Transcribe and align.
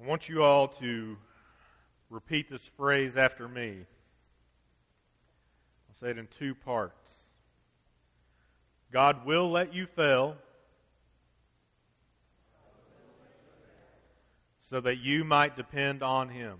I 0.00 0.06
want 0.06 0.28
you 0.28 0.44
all 0.44 0.68
to 0.68 1.16
repeat 2.08 2.48
this 2.48 2.64
phrase 2.76 3.16
after 3.16 3.48
me. 3.48 3.84
I'll 5.88 5.96
say 6.00 6.10
it 6.10 6.18
in 6.18 6.28
two 6.38 6.54
parts. 6.54 6.94
God 8.92 9.26
will 9.26 9.50
let 9.50 9.74
you 9.74 9.86
fail 9.86 10.36
so 14.62 14.80
that 14.80 14.98
you 14.98 15.24
might 15.24 15.56
depend 15.56 16.02
on 16.02 16.28
Him. 16.28 16.58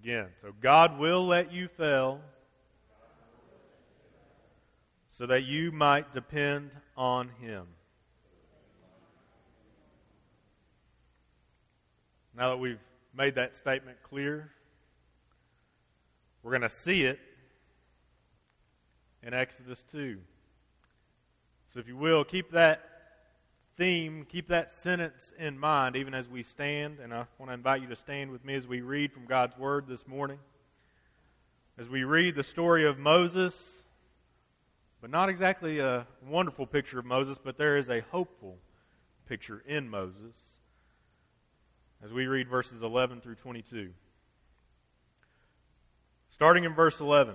Again, 0.00 0.28
so 0.40 0.52
God 0.60 0.98
will 0.98 1.26
let 1.26 1.52
you 1.52 1.68
fail 1.76 2.20
so 5.12 5.26
that 5.26 5.42
you 5.44 5.72
might 5.72 6.14
depend 6.14 6.70
on 6.96 7.30
Him. 7.40 7.66
Now 12.36 12.50
that 12.50 12.58
we've 12.58 12.80
made 13.16 13.36
that 13.36 13.56
statement 13.56 13.96
clear, 14.02 14.50
we're 16.42 16.50
going 16.50 16.60
to 16.60 16.68
see 16.68 17.04
it 17.04 17.18
in 19.22 19.32
Exodus 19.32 19.82
2. 19.90 20.18
So, 21.72 21.80
if 21.80 21.88
you 21.88 21.96
will, 21.96 22.24
keep 22.24 22.50
that 22.50 22.82
theme, 23.78 24.26
keep 24.28 24.48
that 24.48 24.74
sentence 24.74 25.32
in 25.38 25.58
mind 25.58 25.96
even 25.96 26.12
as 26.12 26.28
we 26.28 26.42
stand. 26.42 26.98
And 27.02 27.14
I 27.14 27.24
want 27.38 27.48
to 27.48 27.54
invite 27.54 27.80
you 27.80 27.88
to 27.88 27.96
stand 27.96 28.30
with 28.30 28.44
me 28.44 28.54
as 28.54 28.66
we 28.66 28.82
read 28.82 29.12
from 29.12 29.24
God's 29.24 29.56
Word 29.56 29.86
this 29.88 30.06
morning. 30.06 30.38
As 31.78 31.88
we 31.88 32.04
read 32.04 32.34
the 32.34 32.42
story 32.42 32.84
of 32.84 32.98
Moses, 32.98 33.84
but 35.00 35.08
not 35.08 35.30
exactly 35.30 35.78
a 35.78 36.06
wonderful 36.22 36.66
picture 36.66 36.98
of 36.98 37.06
Moses, 37.06 37.38
but 37.42 37.56
there 37.56 37.78
is 37.78 37.88
a 37.88 38.00
hopeful 38.10 38.58
picture 39.26 39.62
in 39.66 39.88
Moses 39.88 40.55
as 42.04 42.12
we 42.12 42.26
read 42.26 42.48
verses 42.48 42.82
11 42.82 43.20
through 43.20 43.36
22. 43.36 43.90
Starting 46.30 46.64
in 46.64 46.74
verse 46.74 47.00
11. 47.00 47.34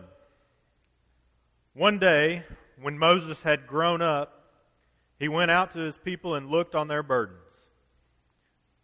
One 1.73 1.99
day, 1.99 2.43
when 2.81 2.97
Moses 2.97 3.41
had 3.41 3.67
grown 3.67 4.01
up, 4.01 4.37
he 5.17 5.27
went 5.27 5.51
out 5.51 5.71
to 5.71 5.79
his 5.79 5.97
people 5.97 6.35
and 6.35 6.49
looked 6.49 6.75
on 6.75 6.87
their 6.87 7.03
burdens. 7.03 7.37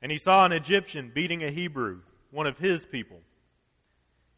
And 0.02 0.12
he 0.12 0.18
saw 0.18 0.46
an 0.46 0.52
Egyptian 0.52 1.12
beating 1.14 1.44
a 1.44 1.52
Hebrew, 1.52 2.02
one 2.32 2.48
of 2.48 2.60
his 2.60 2.86
people. 2.86 3.22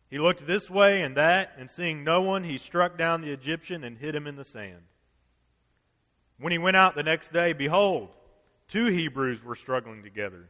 He 0.10 0.18
looked 0.18 0.48
this 0.48 0.70
way 0.70 1.02
and 1.02 1.16
that, 1.18 1.54
and 1.58 1.70
seeing 1.70 2.04
no 2.04 2.22
one, 2.22 2.44
he 2.44 2.58
struck 2.58 2.98
down 2.98 3.22
the 3.22 3.32
Egyptian 3.32 3.84
and 3.84 3.98
hid 3.98 4.16
him 4.16 4.28
in 4.28 4.36
the 4.36 4.44
sand. 4.44 4.82
When 6.40 6.52
he 6.52 6.58
went 6.58 6.78
out 6.78 6.96
the 6.96 7.04
next 7.04 7.32
day, 7.32 7.54
behold, 7.54 8.10
two 8.68 8.86
Hebrews 8.86 9.44
were 9.44 9.56
struggling 9.56 10.02
together. 10.02 10.50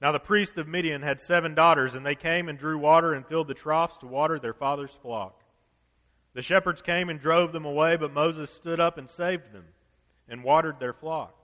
Now 0.00 0.12
the 0.12 0.18
priest 0.18 0.58
of 0.58 0.68
Midian 0.68 1.02
had 1.02 1.20
seven 1.20 1.54
daughters, 1.54 1.94
and 1.94 2.04
they 2.04 2.14
came 2.14 2.48
and 2.48 2.58
drew 2.58 2.78
water 2.78 3.14
and 3.14 3.26
filled 3.26 3.48
the 3.48 3.54
troughs 3.54 3.96
to 3.98 4.06
water 4.06 4.38
their 4.38 4.52
father's 4.52 4.96
flock. 5.02 5.42
The 6.34 6.42
shepherds 6.42 6.82
came 6.82 7.08
and 7.08 7.20
drove 7.20 7.52
them 7.52 7.64
away, 7.64 7.96
but 7.96 8.12
Moses 8.12 8.50
stood 8.50 8.80
up 8.80 8.98
and 8.98 9.08
saved 9.08 9.52
them 9.52 9.66
and 10.28 10.42
watered 10.42 10.80
their 10.80 10.92
flock. 10.92 11.34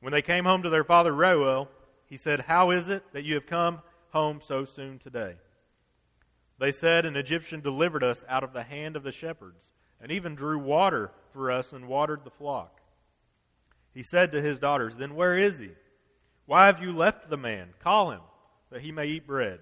When 0.00 0.12
they 0.12 0.22
came 0.22 0.44
home 0.44 0.62
to 0.62 0.70
their 0.70 0.84
father 0.84 1.12
Reuel, 1.12 1.68
he 2.06 2.16
said, 2.16 2.40
How 2.40 2.70
is 2.70 2.88
it 2.88 3.04
that 3.12 3.24
you 3.24 3.34
have 3.34 3.46
come 3.46 3.80
home 4.10 4.40
so 4.42 4.64
soon 4.64 4.98
today? 4.98 5.36
They 6.58 6.72
said, 6.72 7.06
An 7.06 7.16
Egyptian 7.16 7.60
delivered 7.60 8.04
us 8.04 8.24
out 8.28 8.44
of 8.44 8.52
the 8.52 8.64
hand 8.64 8.96
of 8.96 9.02
the 9.02 9.12
shepherds, 9.12 9.72
and 10.00 10.12
even 10.12 10.34
drew 10.34 10.58
water 10.58 11.10
for 11.32 11.50
us 11.50 11.72
and 11.72 11.88
watered 11.88 12.24
the 12.24 12.30
flock. 12.30 12.80
He 13.94 14.02
said 14.02 14.32
to 14.32 14.42
his 14.42 14.58
daughters, 14.58 14.96
Then 14.96 15.14
where 15.14 15.36
is 15.36 15.58
he? 15.58 15.70
Why 16.50 16.66
have 16.66 16.82
you 16.82 16.92
left 16.92 17.30
the 17.30 17.36
man? 17.36 17.74
Call 17.78 18.10
him, 18.10 18.22
that 18.72 18.80
he 18.80 18.90
may 18.90 19.06
eat 19.06 19.24
bread. 19.24 19.60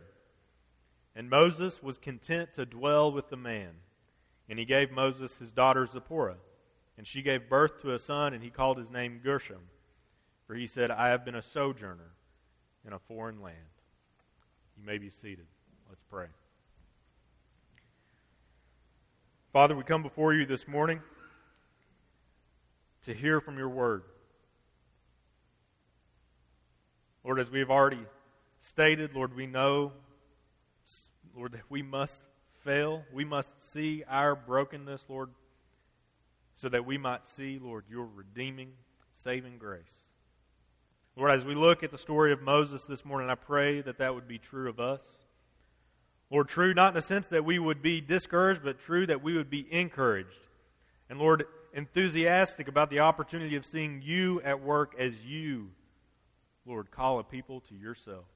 And 1.15 1.29
Moses 1.29 1.83
was 1.83 1.99
content 1.99 2.55
to 2.55 2.65
dwell 2.65 3.13
with 3.13 3.29
the 3.29 3.37
man. 3.37 3.73
And 4.49 4.59
he 4.59 4.65
gave 4.65 4.91
Moses 4.91 5.37
his 5.37 5.53
daughter 5.53 5.85
Zipporah. 5.85 6.39
And 6.97 7.07
she 7.07 7.21
gave 7.21 7.51
birth 7.51 7.83
to 7.83 7.93
a 7.93 7.99
son, 7.99 8.33
and 8.33 8.43
he 8.43 8.49
called 8.49 8.79
his 8.79 8.89
name 8.89 9.21
Gershom. 9.23 9.69
For 10.47 10.55
he 10.55 10.67
said, 10.67 10.91
I 10.91 11.09
have 11.09 11.27
been 11.27 11.35
a 11.35 11.43
sojourner 11.43 12.13
in 12.87 12.95
a 12.95 12.99
foreign 12.99 13.43
land. 13.43 13.59
You 14.79 14.87
may 14.87 14.97
be 14.97 15.11
seated. 15.11 15.45
Let's 15.91 16.05
pray. 16.09 16.29
Father, 19.53 19.77
we 19.77 19.83
come 19.83 20.03
before 20.03 20.33
you 20.33 20.47
this 20.47 20.67
morning 20.67 21.03
to 23.05 23.13
hear 23.13 23.43
from 23.43 23.59
your 23.59 23.69
word. 23.69 24.05
Lord, 27.29 27.41
as 27.41 27.51
we 27.51 27.59
have 27.59 27.71
already 27.71 28.01
stated, 28.59 29.15
Lord, 29.15 29.37
we 29.37 29.47
know, 29.47 29.93
Lord, 31.37 31.53
that 31.53 31.61
we 31.69 31.83
must 31.83 32.23
fail. 32.65 33.05
We 33.13 33.27
must 33.27 33.71
see 33.71 34.03
our 34.09 34.35
brokenness, 34.35 35.05
Lord, 35.11 35.29
so 36.55 36.71
that 36.71 36.87
we 36.87 36.97
might 36.97 37.29
see, 37.29 37.59
Lord, 37.63 37.85
your 37.91 38.07
redeeming, 38.07 38.71
saving 39.13 39.59
grace. 39.59 39.93
Lord, 41.17 41.33
as 41.33 41.45
we 41.45 41.55
look 41.55 41.83
at 41.83 41.91
the 41.91 41.99
story 41.99 42.33
of 42.33 42.41
Moses 42.41 42.85
this 42.85 43.05
morning, 43.05 43.29
I 43.29 43.35
pray 43.35 43.83
that 43.83 43.99
that 43.99 44.15
would 44.15 44.27
be 44.27 44.39
true 44.39 44.71
of 44.71 44.81
us. 44.81 45.03
Lord, 46.31 46.49
true 46.49 46.73
not 46.73 46.89
in 46.89 46.95
the 46.95 47.03
sense 47.03 47.27
that 47.27 47.45
we 47.45 47.59
would 47.59 47.83
be 47.83 48.01
discouraged, 48.01 48.63
but 48.65 48.81
true 48.81 49.07
that 49.07 49.23
we 49.23 49.37
would 49.37 49.51
be 49.51 49.71
encouraged. 49.71 50.31
And 51.11 51.19
Lord, 51.19 51.45
enthusiastic 51.75 52.69
about 52.69 52.89
the 52.89 53.01
opportunity 53.01 53.57
of 53.57 53.67
seeing 53.67 54.01
you 54.01 54.41
at 54.41 54.63
work 54.63 54.95
as 54.99 55.15
you 55.27 55.73
Lord, 56.69 56.91
call 56.91 57.19
a 57.19 57.25
people 57.25 57.61
to 57.69 57.75
yourself. 57.75 58.27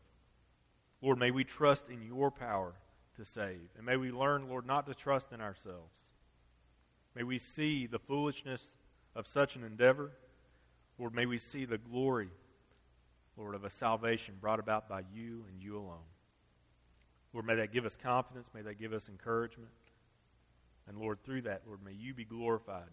Lord, 1.03 1.19
may 1.19 1.31
we 1.31 1.45
trust 1.45 1.91
in 1.91 2.01
your 2.01 2.31
power 2.31 2.73
to 3.17 3.27
save. 3.27 3.69
And 3.77 3.85
may 3.85 3.99
we 3.99 4.11
learn, 4.11 4.49
Lord, 4.49 4.67
not 4.67 4.87
to 4.87 4.95
trust 4.95 5.33
in 5.33 5.43
ourselves. 5.43 5.93
May 7.15 7.25
we 7.25 7.39
see 7.39 7.87
the 7.87 7.99
foolishness 7.99 8.63
of 9.15 9.27
such 9.27 9.55
an 9.55 9.65
endeavor. 9.65 10.13
Lord, 10.99 11.15
may 11.15 11.27
we 11.27 11.37
see 11.37 11.67
the 11.67 11.77
glory, 11.77 12.31
Lord, 13.37 13.55
of 13.55 13.65
a 13.65 13.71
salvation 13.71 14.37
brought 14.41 14.61
about 14.61 14.89
by 14.89 15.03
you 15.13 15.45
and 15.51 15.63
you 15.63 15.77
alone. 15.77 16.09
Lord, 17.35 17.45
may 17.45 17.57
that 17.57 17.73
give 17.73 17.85
us 17.85 17.99
confidence. 18.03 18.49
May 18.55 18.63
that 18.63 18.79
give 18.79 18.95
us 18.95 19.11
encouragement. 19.11 19.69
And 20.89 20.97
Lord, 20.99 21.23
through 21.23 21.43
that, 21.43 21.63
Lord, 21.67 21.81
may 21.85 21.93
you 21.93 22.15
be 22.15 22.25
glorified 22.25 22.89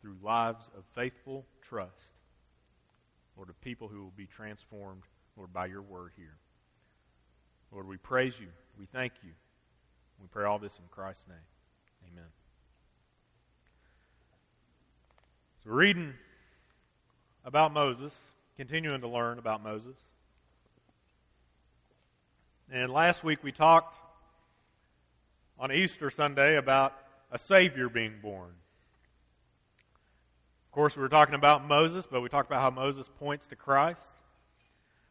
through 0.00 0.16
lives 0.22 0.70
of 0.76 0.84
faithful 0.94 1.46
trust 1.62 2.10
Lord, 3.36 3.50
of 3.50 3.60
people 3.60 3.88
who 3.88 4.02
will 4.02 4.14
be 4.16 4.26
transformed, 4.26 5.02
Lord, 5.36 5.52
by 5.52 5.66
your 5.66 5.82
word 5.82 6.12
here. 6.16 6.36
Lord, 7.70 7.86
we 7.86 7.96
praise 7.96 8.38
you. 8.40 8.48
We 8.78 8.86
thank 8.86 9.12
you. 9.22 9.30
We 10.20 10.28
pray 10.28 10.44
all 10.44 10.58
this 10.58 10.78
in 10.78 10.84
Christ's 10.90 11.28
name. 11.28 11.36
Amen. 12.10 12.28
So, 15.62 15.70
we're 15.70 15.76
reading 15.76 16.14
about 17.44 17.72
Moses, 17.72 18.14
continuing 18.56 19.02
to 19.02 19.08
learn 19.08 19.38
about 19.38 19.62
Moses. 19.62 19.96
And 22.70 22.90
last 22.90 23.22
week 23.22 23.44
we 23.44 23.52
talked 23.52 23.96
on 25.58 25.70
Easter 25.70 26.10
Sunday 26.10 26.56
about 26.56 26.94
a 27.30 27.38
Savior 27.38 27.88
being 27.88 28.14
born 28.20 28.54
course, 30.76 30.94
we 30.94 31.00
were 31.00 31.08
talking 31.08 31.34
about 31.34 31.66
Moses, 31.66 32.06
but 32.06 32.20
we 32.20 32.28
talked 32.28 32.50
about 32.50 32.60
how 32.60 32.68
Moses 32.68 33.08
points 33.18 33.46
to 33.46 33.56
Christ. 33.56 34.12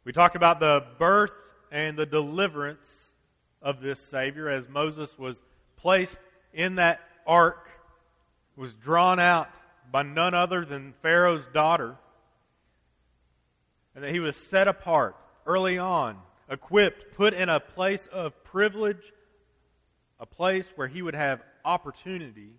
We 0.03 0.11
talked 0.11 0.35
about 0.35 0.59
the 0.59 0.85
birth 0.99 1.31
and 1.71 1.97
the 1.97 2.05
deliverance 2.05 2.87
of 3.63 3.81
this 3.81 3.99
Savior 3.99 4.47
as 4.47 4.69
Moses 4.69 5.17
was 5.17 5.41
placed 5.75 6.19
in 6.53 6.75
that 6.75 6.99
ark, 7.25 7.67
was 8.55 8.75
drawn 8.75 9.19
out 9.19 9.49
by 9.91 10.03
none 10.03 10.35
other 10.35 10.65
than 10.65 10.93
Pharaoh's 11.01 11.47
daughter, 11.51 11.95
and 13.95 14.03
that 14.03 14.11
he 14.11 14.19
was 14.19 14.35
set 14.35 14.67
apart 14.67 15.15
early 15.47 15.79
on, 15.79 16.15
equipped, 16.47 17.15
put 17.15 17.33
in 17.33 17.49
a 17.49 17.59
place 17.59 18.07
of 18.11 18.43
privilege, 18.43 19.13
a 20.19 20.27
place 20.27 20.69
where 20.75 20.87
he 20.87 21.01
would 21.01 21.15
have 21.15 21.41
opportunity 21.65 22.51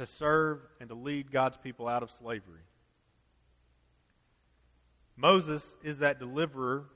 to 0.00 0.06
serve 0.06 0.60
and 0.80 0.88
to 0.88 0.94
lead 0.94 1.30
God's 1.30 1.58
people 1.58 1.86
out 1.86 2.02
of 2.02 2.10
slavery. 2.10 2.62
Moses 5.14 5.76
is 5.82 5.98
that 5.98 6.18
deliverer 6.18 6.86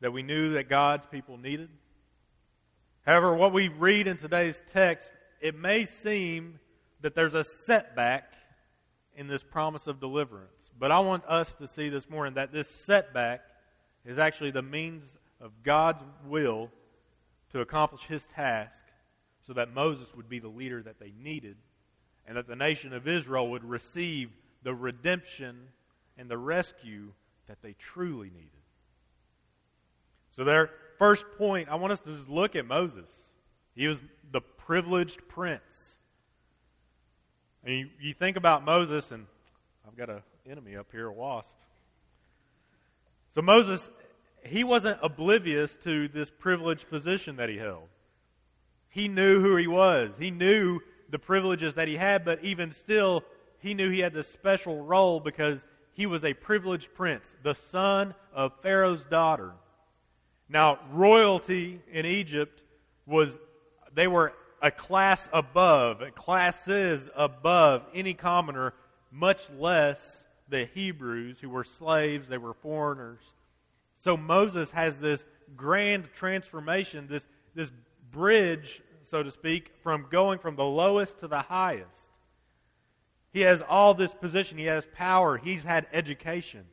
that 0.00 0.12
we 0.12 0.22
knew 0.22 0.52
that 0.52 0.68
God's 0.68 1.06
people 1.06 1.38
needed. 1.38 1.70
However, 3.06 3.34
what 3.34 3.54
we 3.54 3.68
read 3.68 4.06
in 4.06 4.18
today's 4.18 4.62
text, 4.74 5.10
it 5.40 5.58
may 5.58 5.86
seem 5.86 6.60
that 7.00 7.14
there's 7.14 7.32
a 7.32 7.42
setback 7.42 8.34
in 9.16 9.26
this 9.26 9.42
promise 9.42 9.86
of 9.86 9.98
deliverance. 9.98 10.70
But 10.78 10.92
I 10.92 10.98
want 10.98 11.24
us 11.24 11.54
to 11.54 11.66
see 11.66 11.88
this 11.88 12.10
morning 12.10 12.34
that 12.34 12.52
this 12.52 12.68
setback 12.68 13.40
is 14.04 14.18
actually 14.18 14.50
the 14.50 14.60
means 14.60 15.16
of 15.40 15.62
God's 15.62 16.04
will 16.26 16.70
to 17.52 17.60
accomplish 17.60 18.02
his 18.02 18.26
task 18.26 18.84
so 19.46 19.54
that 19.54 19.72
Moses 19.72 20.14
would 20.14 20.28
be 20.28 20.38
the 20.38 20.48
leader 20.48 20.82
that 20.82 21.00
they 21.00 21.14
needed 21.18 21.56
and 22.28 22.36
that 22.36 22.46
the 22.46 22.54
nation 22.54 22.92
of 22.92 23.08
Israel 23.08 23.50
would 23.50 23.64
receive 23.64 24.30
the 24.62 24.74
redemption 24.74 25.56
and 26.18 26.30
the 26.30 26.36
rescue 26.36 27.12
that 27.48 27.62
they 27.62 27.72
truly 27.72 28.28
needed. 28.28 28.50
So, 30.36 30.44
their 30.44 30.70
first 30.98 31.24
point, 31.38 31.70
I 31.70 31.76
want 31.76 31.94
us 31.94 32.00
to 32.00 32.14
just 32.14 32.28
look 32.28 32.54
at 32.54 32.66
Moses. 32.66 33.08
He 33.74 33.88
was 33.88 33.98
the 34.30 34.42
privileged 34.42 35.26
prince. 35.26 35.96
And 37.64 37.74
you, 37.74 37.88
you 37.98 38.14
think 38.14 38.36
about 38.36 38.62
Moses, 38.62 39.10
and 39.10 39.26
I've 39.86 39.96
got 39.96 40.10
an 40.10 40.22
enemy 40.48 40.76
up 40.76 40.88
here, 40.92 41.06
a 41.06 41.12
wasp. 41.12 41.54
So, 43.34 43.40
Moses, 43.40 43.88
he 44.44 44.64
wasn't 44.64 44.98
oblivious 45.02 45.76
to 45.84 46.08
this 46.08 46.30
privileged 46.30 46.90
position 46.90 47.36
that 47.36 47.48
he 47.48 47.56
held. 47.56 47.88
He 48.90 49.08
knew 49.08 49.40
who 49.40 49.56
he 49.56 49.66
was, 49.66 50.18
he 50.18 50.30
knew 50.30 50.80
the 51.08 51.18
privileges 51.18 51.74
that 51.74 51.88
he 51.88 51.96
had, 51.96 52.24
but 52.24 52.42
even 52.44 52.72
still, 52.72 53.24
he 53.60 53.74
knew 53.74 53.90
he 53.90 54.00
had 54.00 54.12
this 54.12 54.28
special 54.28 54.82
role 54.82 55.20
because 55.20 55.64
he 55.94 56.06
was 56.06 56.24
a 56.24 56.34
privileged 56.34 56.94
prince, 56.94 57.34
the 57.42 57.54
son 57.54 58.14
of 58.32 58.52
Pharaoh's 58.62 59.04
daughter. 59.04 59.52
Now, 60.48 60.78
royalty 60.92 61.80
in 61.92 62.06
Egypt 62.06 62.62
was, 63.06 63.36
they 63.94 64.06
were 64.06 64.32
a 64.62 64.70
class 64.70 65.28
above, 65.32 66.02
classes 66.14 67.08
above 67.16 67.84
any 67.94 68.14
commoner, 68.14 68.74
much 69.10 69.42
less 69.58 70.24
the 70.48 70.66
Hebrews 70.66 71.40
who 71.40 71.50
were 71.50 71.64
slaves, 71.64 72.28
they 72.28 72.38
were 72.38 72.54
foreigners. 72.54 73.20
So 73.98 74.16
Moses 74.16 74.70
has 74.70 75.00
this 75.00 75.24
grand 75.56 76.08
transformation, 76.14 77.06
this, 77.08 77.26
this 77.54 77.70
bridge, 78.10 78.80
so 79.08 79.22
to 79.22 79.30
speak, 79.30 79.72
from 79.82 80.06
going 80.10 80.38
from 80.38 80.56
the 80.56 80.64
lowest 80.64 81.20
to 81.20 81.28
the 81.28 81.42
highest. 81.42 81.98
He 83.32 83.40
has 83.42 83.62
all 83.68 83.94
this 83.94 84.14
position, 84.14 84.58
he 84.58 84.64
has 84.64 84.86
power, 84.94 85.36
he's 85.36 85.64
had 85.64 85.86
education. 85.92 86.64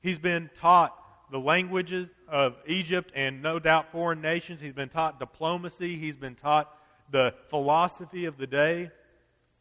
He's 0.00 0.18
been 0.18 0.50
taught 0.54 0.96
the 1.30 1.38
languages 1.38 2.08
of 2.28 2.56
Egypt 2.66 3.12
and 3.14 3.42
no 3.42 3.58
doubt 3.58 3.92
foreign 3.92 4.20
nations. 4.20 4.60
He's 4.60 4.72
been 4.72 4.88
taught 4.88 5.18
diplomacy, 5.18 5.96
he's 5.96 6.16
been 6.16 6.34
taught 6.34 6.72
the 7.10 7.34
philosophy 7.50 8.24
of 8.24 8.38
the 8.38 8.46
day. 8.46 8.90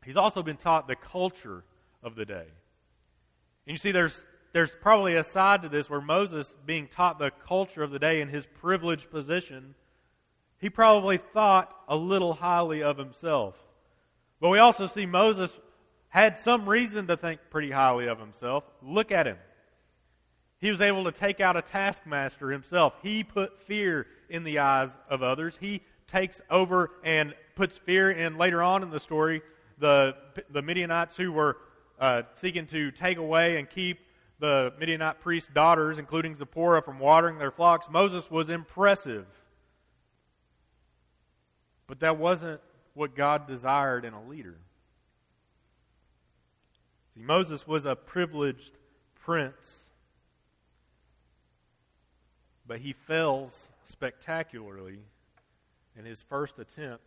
He's 0.06 0.18
also 0.18 0.42
been 0.42 0.58
taught 0.58 0.88
the 0.88 0.96
culture 0.96 1.64
of 2.02 2.16
the 2.16 2.26
day. 2.26 2.48
And 3.68 3.74
you 3.74 3.78
see, 3.78 3.92
there's, 3.92 4.26
there's 4.54 4.76
probably 4.82 5.16
a 5.16 5.24
side 5.24 5.62
to 5.62 5.70
this 5.70 5.90
where 5.90 6.02
Moses, 6.02 6.54
being 6.66 6.88
taught 6.88 7.20
the 7.20 7.32
culture 7.46 7.84
of 7.84 7.92
the 7.92 8.00
day 8.00 8.22
in 8.22 8.30
his 8.30 8.48
privileged 8.60 9.12
position, 9.12 9.76
he 10.62 10.70
probably 10.70 11.18
thought 11.18 11.76
a 11.88 11.96
little 11.96 12.34
highly 12.34 12.84
of 12.84 12.98
himself. 12.98 13.56
But 14.40 14.50
we 14.50 14.60
also 14.60 14.88
see 14.88 15.06
Moses 15.06 15.58
had 16.10 16.38
some 16.38 16.70
reason 16.70 17.08
to 17.08 17.18
think 17.18 17.42
pretty 17.50 17.72
highly 17.72 18.08
of 18.08 18.20
himself. 18.20 18.64
Look 18.82 19.12
at 19.12 19.28
him. 19.28 19.38
He 20.60 20.70
was 20.70 20.80
able 20.80 21.06
to 21.06 21.12
take 21.12 21.40
out 21.40 21.58
a 21.58 21.62
taskmaster 21.62 22.52
himself. 22.52 22.94
He 23.02 23.24
put 23.24 23.60
fear 23.64 24.06
in 24.30 24.44
the 24.44 24.60
eyes 24.60 24.92
of 25.10 25.24
others. 25.24 25.58
He 25.60 25.82
takes 26.06 26.40
over 26.50 26.92
and 27.04 27.34
puts 27.56 27.78
fear 27.78 28.12
in 28.12 28.38
later 28.38 28.62
on 28.62 28.84
in 28.84 28.92
the 28.92 29.00
story 29.00 29.42
the, 29.80 30.16
the 30.52 30.62
Midianites 30.62 31.18
who 31.18 31.32
were 31.32 31.58
uh, 32.00 32.22
seeking 32.36 32.68
to 32.68 32.92
take 32.92 33.18
away 33.18 33.58
and 33.58 33.70
keep 33.70 34.00
the 34.40 34.74
Midianite 34.80 35.22
priest's 35.22 35.50
daughters, 35.50 35.98
including 35.98 36.36
Zipporah, 36.36 36.82
from 36.82 37.00
watering 37.00 37.38
their 37.38 37.52
flocks. 37.52 37.88
Moses 37.90 38.30
was 38.30 38.50
impressive. 38.50 39.26
But 41.92 42.00
that 42.00 42.18
wasn't 42.18 42.62
what 42.94 43.18
God 43.18 43.48
desired 43.50 44.06
in 44.06 44.14
a 44.14 44.24
leader. 44.24 44.56
See, 47.14 47.20
Moses 47.20 47.68
was 47.68 47.86
a 47.86 47.98
privileged 47.98 48.78
prince, 49.14 49.90
but 52.66 52.80
he 52.80 52.94
fails 52.94 53.68
spectacularly 53.90 55.00
in 56.00 56.06
his 56.06 56.24
first 56.30 56.60
attempt 56.60 57.04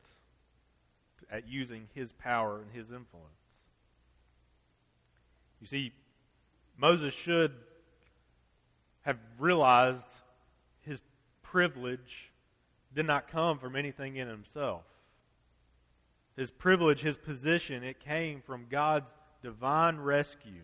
at 1.31 1.49
using 1.49 1.89
his 1.95 2.13
power 2.13 2.61
and 2.61 2.71
his 2.71 2.91
influence. 2.93 3.41
You 5.63 5.67
see, 5.67 5.93
Moses 6.77 7.15
should 7.15 7.55
have 9.01 9.17
realized 9.39 10.05
his 10.83 11.01
privilege 11.43 12.33
did 12.95 13.07
not 13.07 13.29
come 13.29 13.59
from 13.59 13.77
anything 13.77 14.17
in 14.17 14.29
himself. 14.29 14.83
His 16.37 16.51
privilege, 16.51 17.01
his 17.01 17.17
position, 17.17 17.83
it 17.85 18.01
came 18.01 18.41
from 18.41 18.67
God's 18.71 19.11
divine 19.43 19.99
rescue. 19.99 20.63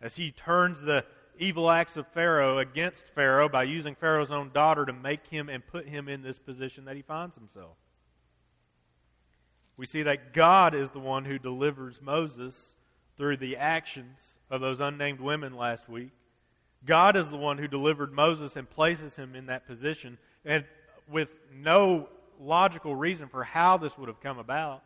As 0.00 0.16
he 0.16 0.30
turns 0.30 0.80
the 0.80 1.04
evil 1.38 1.70
acts 1.70 1.96
of 1.96 2.06
Pharaoh 2.08 2.58
against 2.58 3.08
Pharaoh 3.14 3.48
by 3.48 3.64
using 3.64 3.94
Pharaoh's 3.94 4.30
own 4.30 4.50
daughter 4.52 4.84
to 4.86 4.92
make 4.92 5.26
him 5.26 5.48
and 5.48 5.66
put 5.66 5.88
him 5.88 6.08
in 6.08 6.22
this 6.22 6.38
position 6.38 6.84
that 6.84 6.96
he 6.96 7.02
finds 7.02 7.36
himself. 7.36 7.76
We 9.76 9.86
see 9.86 10.02
that 10.02 10.32
God 10.32 10.74
is 10.74 10.90
the 10.90 11.00
one 11.00 11.24
who 11.24 11.38
delivers 11.38 12.00
Moses 12.00 12.76
through 13.16 13.38
the 13.38 13.56
actions 13.56 14.38
of 14.50 14.60
those 14.60 14.80
unnamed 14.80 15.20
women 15.20 15.56
last 15.56 15.88
week. 15.88 16.12
God 16.84 17.16
is 17.16 17.28
the 17.30 17.36
one 17.36 17.58
who 17.58 17.68
delivered 17.68 18.12
Moses 18.12 18.56
and 18.56 18.68
places 18.68 19.16
him 19.16 19.34
in 19.34 19.46
that 19.46 19.66
position, 19.66 20.18
and 20.44 20.64
with 21.10 21.28
no 21.54 22.08
logical 22.40 22.94
reason 22.94 23.28
for 23.28 23.44
how 23.44 23.76
this 23.76 23.96
would 23.96 24.08
have 24.08 24.20
come 24.20 24.38
about. 24.38 24.82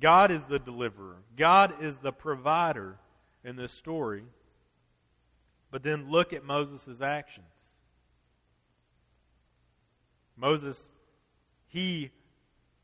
God 0.00 0.30
is 0.30 0.44
the 0.44 0.58
deliverer, 0.58 1.16
God 1.36 1.74
is 1.80 1.96
the 1.98 2.12
provider 2.12 2.96
in 3.44 3.56
this 3.56 3.72
story. 3.72 4.24
But 5.70 5.82
then 5.82 6.10
look 6.10 6.34
at 6.34 6.44
Moses' 6.44 7.00
actions. 7.00 7.46
Moses, 10.36 10.90
he 11.66 12.10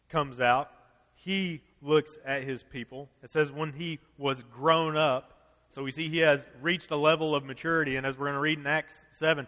comes 0.08 0.40
out, 0.40 0.70
he 1.14 1.60
looks 1.82 2.16
at 2.24 2.44
his 2.44 2.62
people. 2.62 3.10
It 3.22 3.30
says 3.30 3.52
when 3.52 3.74
he 3.74 3.98
was 4.16 4.42
grown 4.42 4.96
up, 4.96 5.34
so 5.70 5.82
we 5.82 5.90
see 5.90 6.08
he 6.08 6.18
has 6.18 6.46
reached 6.62 6.90
a 6.90 6.96
level 6.96 7.34
of 7.34 7.44
maturity, 7.44 7.96
and 7.96 8.06
as 8.06 8.16
we're 8.16 8.26
going 8.26 8.34
to 8.34 8.40
read 8.40 8.58
in 8.58 8.66
Acts 8.66 9.06
7, 9.12 9.46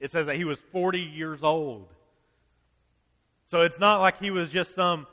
it 0.00 0.10
says 0.10 0.26
that 0.26 0.36
he 0.36 0.44
was 0.44 0.58
40 0.72 1.00
years 1.00 1.42
old. 1.42 1.88
So 3.46 3.62
it's 3.62 3.78
not 3.78 4.00
like 4.00 4.18
he 4.18 4.30
was 4.30 4.50
just 4.50 4.74
some 4.74 5.06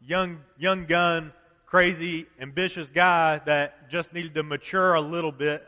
young, 0.00 0.40
young 0.58 0.86
gun, 0.86 1.32
crazy, 1.64 2.26
ambitious 2.40 2.90
guy 2.90 3.40
that 3.46 3.88
just 3.88 4.12
needed 4.12 4.34
to 4.34 4.42
mature 4.42 4.94
a 4.94 5.00
little 5.00 5.32
bit 5.32 5.66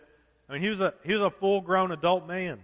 I 0.49 0.55
mean, 0.55 0.63
he 0.63 0.69
was 0.69 0.81
a, 0.81 0.95
he 1.05 1.13
was 1.13 1.23
a 1.23 1.31
full 1.31 1.61
grown 1.61 1.93
adult 1.93 2.27
man. 2.27 2.61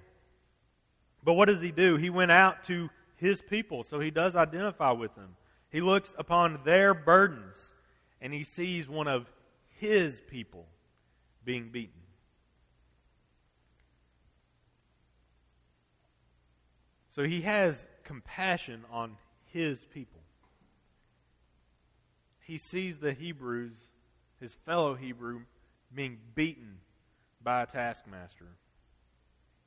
But 1.23 1.35
what 1.35 1.47
does 1.47 1.61
he 1.61 1.71
do? 1.71 1.97
He 1.97 2.11
went 2.11 2.31
out 2.31 2.65
to 2.65 2.91
his 3.17 3.41
people, 3.43 3.85
so 3.85 4.01
he 4.01 4.11
does 4.11 4.37
identify 4.37 4.93
with 4.93 5.15
them. 5.15 5.37
He 5.71 5.81
looks 5.81 6.15
upon 6.19 6.61
their 6.65 6.95
burdens, 6.95 7.73
and 8.21 8.33
he 8.33 8.45
sees 8.45 8.89
one 8.89 9.09
of 9.09 9.31
his 9.69 10.23
people 10.29 10.67
being 11.45 11.71
beaten. 11.71 12.01
So 17.15 17.23
he 17.23 17.43
has 17.43 17.87
compassion 18.03 18.85
on 18.91 19.17
his 19.53 19.85
people. 19.85 20.21
He 22.41 22.59
sees 22.59 22.99
the 22.99 23.13
Hebrews, 23.13 23.77
his 24.41 24.53
fellow 24.67 24.95
Hebrew, 24.95 25.43
being 25.95 26.19
beaten 26.35 26.79
by 27.41 27.63
a 27.63 27.67
taskmaster. 27.67 28.49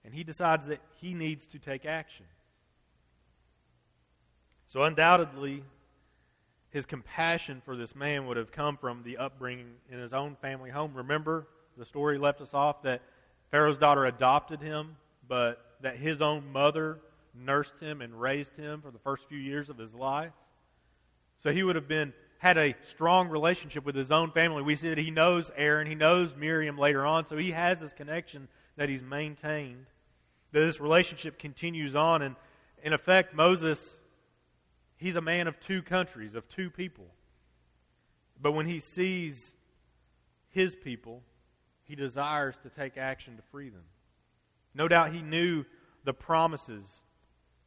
And 0.03 0.13
he 0.13 0.25
decides 0.25 0.65
that 0.65 0.81
he 0.99 1.13
needs 1.13 1.47
to 1.47 1.59
take 1.59 1.85
action. 1.85 2.25
So, 4.65 4.83
undoubtedly, 4.83 5.63
his 6.69 6.85
compassion 6.85 7.61
for 7.63 7.77
this 7.77 7.95
man 7.95 8.27
would 8.27 8.35
have 8.35 8.51
come 8.51 8.75
from 8.75 9.03
the 9.03 9.17
upbringing 9.17 9.75
in 9.89 9.99
his 9.99 10.13
own 10.13 10.35
family 10.41 10.69
home. 10.69 10.93
Remember, 10.93 11.47
the 11.77 11.85
story 11.85 12.17
left 12.17 12.41
us 12.41 12.53
off 12.53 12.83
that 12.83 13.01
Pharaoh's 13.51 13.77
daughter 13.77 14.03
adopted 14.03 14.61
him, 14.61 14.97
but 15.29 15.77
that 15.79 15.95
his 15.95 16.21
own 16.21 16.51
mother 16.51 16.99
nursed 17.39 17.79
him 17.79 18.01
and 18.01 18.19
raised 18.19 18.55
him 18.55 18.81
for 18.81 18.91
the 18.91 18.99
first 18.99 19.27
few 19.27 19.37
years 19.37 19.69
of 19.69 19.77
his 19.77 19.93
life. 19.93 20.33
So 21.37 21.51
he 21.51 21.63
would 21.63 21.75
have 21.75 21.87
been 21.87 22.13
had 22.39 22.57
a 22.57 22.75
strong 22.83 23.29
relationship 23.29 23.83
with 23.83 23.95
his 23.95 24.11
own 24.11 24.31
family. 24.31 24.61
We 24.61 24.75
see 24.75 24.89
that 24.89 24.97
he 24.97 25.09
knows 25.09 25.49
Aaron, 25.55 25.87
he 25.87 25.95
knows 25.95 26.35
Miriam 26.35 26.77
later 26.77 27.05
on, 27.05 27.25
so 27.25 27.35
he 27.35 27.51
has 27.51 27.79
this 27.79 27.93
connection 27.93 28.47
that 28.75 28.89
he's 28.89 29.01
maintained. 29.01 29.87
that 30.51 30.59
this 30.59 30.79
relationship 30.79 31.37
continues 31.39 31.95
on. 31.95 32.21
And 32.21 32.35
in 32.83 32.93
effect, 32.93 33.33
Moses, 33.33 33.79
he's 34.97 35.15
a 35.15 35.21
man 35.21 35.47
of 35.47 35.59
two 35.59 35.81
countries, 35.81 36.35
of 36.35 36.47
two 36.47 36.69
people. 36.69 37.05
But 38.41 38.51
when 38.51 38.67
he 38.67 38.79
sees 38.79 39.55
his 40.49 40.75
people, 40.75 41.23
he 41.83 41.95
desires 41.95 42.55
to 42.63 42.69
take 42.69 42.97
action 42.97 43.35
to 43.37 43.41
free 43.51 43.69
them. 43.69 43.83
No 44.73 44.87
doubt 44.87 45.11
he 45.11 45.21
knew 45.21 45.65
the 46.03 46.13
promises. 46.13 46.85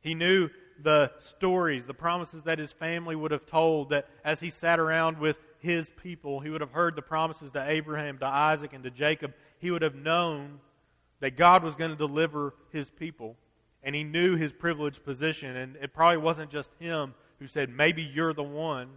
He 0.00 0.14
knew 0.14 0.49
the 0.83 1.12
stories, 1.19 1.85
the 1.87 1.95
promises 1.95 2.45
that 2.45 2.59
his 2.59 2.73
family 2.73 3.14
would 3.14 3.30
have 3.30 3.47
told, 3.47 3.90
that 3.90 4.09
as 4.25 4.40
he 4.40 4.50
sat 4.50 4.78
around 4.78 5.19
with 5.19 5.38
his 5.59 5.90
people, 6.02 6.40
he 6.40 6.50
would 6.50 6.61
have 6.61 6.73
heard 6.73 6.97
the 6.97 7.02
promises 7.02 7.50
to 7.52 7.71
Abraham, 7.71 8.19
to 8.19 8.26
Isaac, 8.26 8.73
and 8.73 8.83
to 8.85 8.90
Jacob. 8.90 9.35
He 9.59 9.71
would 9.71 9.83
have 9.83 9.95
known 9.95 10.61
that 11.21 11.37
God 11.37 11.62
was 11.62 11.75
going 11.76 11.90
to 11.90 11.97
deliver 11.97 12.54
his 12.73 12.88
people. 12.88 13.37
And 13.83 13.95
he 13.95 14.04
knew 14.04 14.37
his 14.37 14.52
privileged 14.52 15.04
position. 15.04 15.57
And 15.57 15.76
it 15.76 15.92
probably 15.92 16.19
wasn't 16.19 16.50
just 16.50 16.71
him 16.78 17.14
who 17.38 17.47
said, 17.47 17.71
Maybe 17.71 18.02
you're 18.02 18.35
the 18.35 18.42
one. 18.42 18.88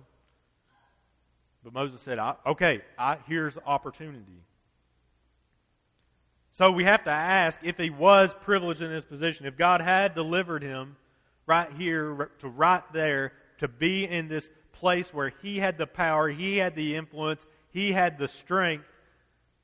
But 1.64 1.74
Moses 1.74 2.02
said, 2.02 2.20
Okay, 2.46 2.82
I, 2.98 3.18
here's 3.28 3.58
opportunity. 3.66 4.42
So 6.54 6.70
we 6.70 6.84
have 6.84 7.04
to 7.06 7.10
ask 7.10 7.60
if 7.64 7.78
he 7.78 7.90
was 7.90 8.34
privileged 8.42 8.84
in 8.84 8.92
his 8.92 9.04
position, 9.04 9.48
if 9.48 9.58
God 9.58 9.82
had 9.82 10.14
delivered 10.14 10.62
him 10.62 10.96
right 11.48 11.72
here 11.74 12.30
to 12.40 12.48
right 12.48 12.84
there 12.94 13.34
to 13.58 13.68
be 13.68 14.06
in 14.06 14.28
this 14.28 14.52
place 14.72 15.12
where 15.12 15.34
he 15.42 15.58
had 15.58 15.80
the 15.80 15.88
power, 15.88 16.30
he 16.30 16.58
had 16.58 16.76
the 16.76 16.96
influence, 16.96 17.48
he 17.72 17.92
had 17.92 18.20
the 18.20 18.28
strength 18.28 18.86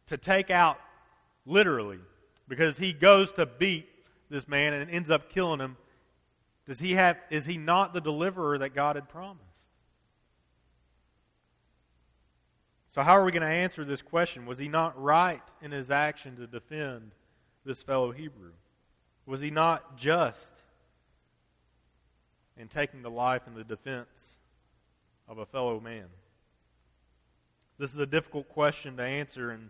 to 0.08 0.17
take 0.17 0.50
out 0.50 0.79
literally 1.46 2.00
because 2.48 2.79
he 2.79 2.91
goes 2.91 3.31
to 3.34 3.46
beat 3.46 3.88
this 4.31 4.48
man 4.48 4.74
and 4.74 4.89
ends 4.89 5.12
up 5.12 5.29
killing 5.31 5.60
him. 5.60 5.77
Does 6.65 6.79
he 6.79 6.93
have 6.93 7.17
is 7.29 7.46
he 7.46 7.58
not 7.58 7.93
the 7.93 8.01
deliverer 8.01 8.58
that 8.58 8.74
God 8.74 8.96
had 8.96 9.08
promised? 9.10 9.49
So, 12.91 13.03
how 13.03 13.17
are 13.17 13.24
we 13.24 13.31
going 13.31 13.43
to 13.43 13.48
answer 13.48 13.86
this 13.86 14.01
question? 14.01 14.48
Was 14.48 14.58
he 14.58 14.67
not 14.67 15.00
right 15.00 15.43
in 15.62 15.72
his 15.72 15.91
action 15.91 16.36
to 16.38 16.48
defend 16.48 17.12
this 17.63 17.84
fellow 17.84 18.12
Hebrew? 18.12 18.51
Was 19.27 19.41
he 19.41 19.51
not 19.51 19.96
just 19.96 20.51
in 22.58 22.67
taking 22.67 23.03
the 23.03 23.12
life 23.12 23.43
and 23.46 23.55
the 23.55 23.63
defense 23.63 24.39
of 25.27 25.38
a 25.38 25.46
fellow 25.46 25.79
man? 25.79 26.05
This 27.77 27.93
is 27.93 28.00
a 28.00 28.08
difficult 28.08 28.50
question 28.50 28.98
to 28.98 29.03
answer, 29.03 29.51
and 29.51 29.69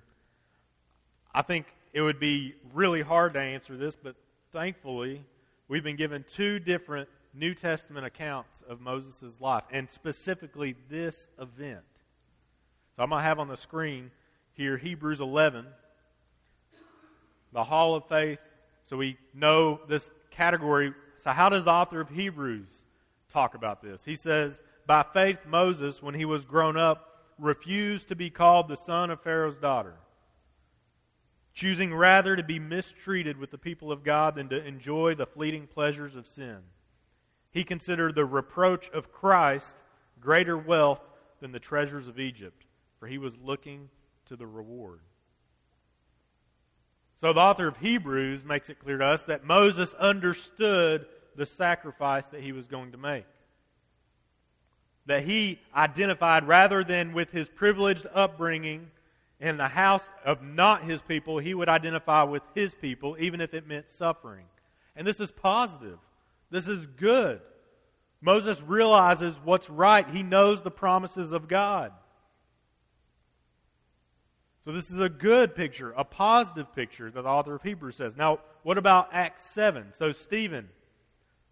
I 1.33 1.41
think 1.41 1.65
it 1.91 2.01
would 2.01 2.21
be 2.21 2.55
really 2.73 3.01
hard 3.01 3.33
to 3.33 3.41
answer 3.41 3.75
this, 3.75 3.97
but 3.97 4.15
thankfully, 4.53 5.23
we've 5.67 5.83
been 5.83 5.97
given 5.97 6.23
two 6.33 6.57
different 6.57 7.09
New 7.33 7.53
Testament 7.53 8.05
accounts 8.05 8.63
of 8.67 8.79
Moses' 8.79 9.33
life, 9.41 9.63
and 9.71 9.89
specifically 9.89 10.75
this 10.89 11.27
event. 11.37 11.83
So 12.99 13.03
I'm 13.03 13.11
going 13.11 13.21
to 13.21 13.27
have 13.29 13.39
on 13.39 13.47
the 13.47 13.55
screen 13.55 14.11
here 14.51 14.75
Hebrews 14.75 15.21
11, 15.21 15.65
the 17.53 17.63
hall 17.63 17.95
of 17.95 18.05
faith. 18.09 18.39
So 18.83 18.97
we 18.97 19.15
know 19.33 19.79
this 19.87 20.11
category. 20.31 20.93
So, 21.19 21.31
how 21.31 21.47
does 21.47 21.63
the 21.63 21.71
author 21.71 22.01
of 22.01 22.09
Hebrews 22.09 22.67
talk 23.31 23.55
about 23.55 23.81
this? 23.81 24.03
He 24.03 24.15
says, 24.15 24.59
By 24.85 25.05
faith, 25.13 25.37
Moses, 25.47 26.03
when 26.03 26.13
he 26.13 26.25
was 26.25 26.43
grown 26.43 26.75
up, 26.75 27.23
refused 27.37 28.09
to 28.09 28.17
be 28.17 28.29
called 28.29 28.67
the 28.67 28.75
son 28.75 29.11
of 29.11 29.21
Pharaoh's 29.21 29.57
daughter, 29.57 29.93
choosing 31.53 31.95
rather 31.95 32.35
to 32.35 32.43
be 32.43 32.59
mistreated 32.59 33.37
with 33.37 33.49
the 33.49 33.57
people 33.57 33.93
of 33.93 34.03
God 34.03 34.35
than 34.35 34.49
to 34.49 34.61
enjoy 34.61 35.15
the 35.15 35.25
fleeting 35.25 35.67
pleasures 35.67 36.17
of 36.17 36.27
sin. 36.27 36.57
He 37.49 37.63
considered 37.63 38.15
the 38.15 38.25
reproach 38.25 38.89
of 38.89 39.13
Christ 39.13 39.77
greater 40.19 40.57
wealth 40.57 40.99
than 41.39 41.53
the 41.53 41.59
treasures 41.59 42.09
of 42.09 42.19
Egypt 42.19 42.65
for 42.99 43.07
he 43.07 43.17
was 43.17 43.33
looking 43.43 43.89
to 44.27 44.35
the 44.35 44.47
reward. 44.47 44.99
So 47.19 47.33
the 47.33 47.39
author 47.41 47.67
of 47.67 47.77
Hebrews 47.77 48.45
makes 48.45 48.69
it 48.69 48.79
clear 48.79 48.97
to 48.97 49.05
us 49.05 49.23
that 49.23 49.43
Moses 49.43 49.93
understood 49.93 51.05
the 51.35 51.45
sacrifice 51.45 52.25
that 52.27 52.41
he 52.41 52.51
was 52.51 52.67
going 52.67 52.93
to 52.93 52.97
make. 52.97 53.25
That 55.05 55.23
he 55.23 55.59
identified, 55.75 56.47
rather 56.47 56.83
than 56.83 57.13
with 57.13 57.31
his 57.31 57.49
privileged 57.49 58.05
upbringing 58.13 58.91
in 59.39 59.57
the 59.57 59.67
house 59.67 60.03
of 60.23 60.41
not 60.41 60.83
his 60.83 61.01
people, 61.01 61.39
he 61.39 61.53
would 61.53 61.69
identify 61.69 62.23
with 62.23 62.43
his 62.55 62.73
people, 62.75 63.17
even 63.19 63.41
if 63.41 63.53
it 63.53 63.67
meant 63.67 63.89
suffering. 63.89 64.45
And 64.95 65.07
this 65.07 65.19
is 65.19 65.31
positive. 65.31 65.97
This 66.51 66.67
is 66.67 66.85
good. 66.85 67.41
Moses 68.21 68.61
realizes 68.61 69.35
what's 69.43 69.69
right. 69.69 70.07
He 70.09 70.23
knows 70.23 70.61
the 70.61 70.71
promises 70.71 71.31
of 71.31 71.47
God. 71.47 71.91
So 74.69 74.73
this 74.73 74.91
is 74.91 74.99
a 74.99 75.09
good 75.09 75.55
picture, 75.55 75.95
a 75.97 76.03
positive 76.03 76.75
picture 76.75 77.09
that 77.09 77.23
the 77.23 77.27
author 77.27 77.55
of 77.55 77.63
Hebrews 77.63 77.95
says. 77.95 78.15
Now, 78.15 78.37
what 78.61 78.77
about 78.77 79.09
Acts 79.11 79.41
7? 79.41 79.93
So 79.97 80.11
Stephen. 80.11 80.69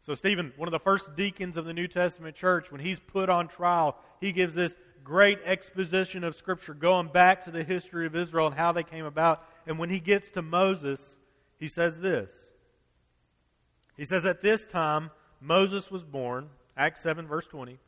So 0.04 0.14
Stephen, 0.14 0.54
one 0.56 0.68
of 0.68 0.72
the 0.72 0.78
first 0.78 1.16
deacons 1.16 1.58
of 1.58 1.66
the 1.66 1.74
New 1.74 1.88
Testament 1.88 2.36
church, 2.36 2.72
when 2.72 2.80
he's 2.80 3.00
put 3.00 3.28
on 3.28 3.48
trial, 3.48 3.98
he 4.22 4.32
gives 4.32 4.54
this 4.54 4.76
great 5.04 5.40
exposition 5.46 6.24
of 6.24 6.36
Scripture 6.36 6.76
going 6.76 7.08
back 7.08 7.46
to 7.46 7.50
the 7.50 7.64
history 7.64 8.06
of 8.06 8.16
Israel 8.16 8.46
and 8.46 8.56
how 8.56 8.72
they 8.72 8.84
came 8.84 9.06
about. 9.06 9.44
And 9.66 9.80
when 9.80 9.90
he 9.90 10.00
gets 10.00 10.30
to 10.30 10.44
Moses, 10.44 11.18
he 11.60 11.68
says 11.68 12.00
this. 12.00 12.30
He 13.96 14.06
says, 14.06 14.28
At 14.28 14.44
this 14.44 14.68
time, 14.68 15.10
Moses 15.42 15.90
was 15.90 16.04
born, 16.04 16.50
Acts 16.78 17.02
7, 17.02 17.26
verse 17.26 17.48
20, 17.48 17.80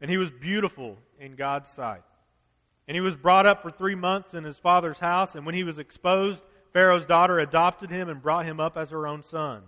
and 0.00 0.10
he 0.10 0.16
was 0.16 0.32
beautiful 0.32 0.98
in 1.20 1.36
God's 1.36 1.70
sight 1.70 2.02
and 2.88 2.94
he 2.94 3.00
was 3.00 3.16
brought 3.16 3.46
up 3.46 3.62
for 3.62 3.70
three 3.70 3.94
months 3.94 4.34
in 4.34 4.44
his 4.44 4.58
father's 4.58 4.98
house, 4.98 5.34
and 5.34 5.44
when 5.44 5.54
he 5.54 5.64
was 5.64 5.78
exposed, 5.78 6.44
Pharaoh's 6.72 7.04
daughter 7.04 7.38
adopted 7.38 7.90
him 7.90 8.08
and 8.08 8.22
brought 8.22 8.46
him 8.46 8.60
up 8.60 8.76
as 8.76 8.90
her 8.90 9.06
own 9.06 9.22
son. 9.22 9.62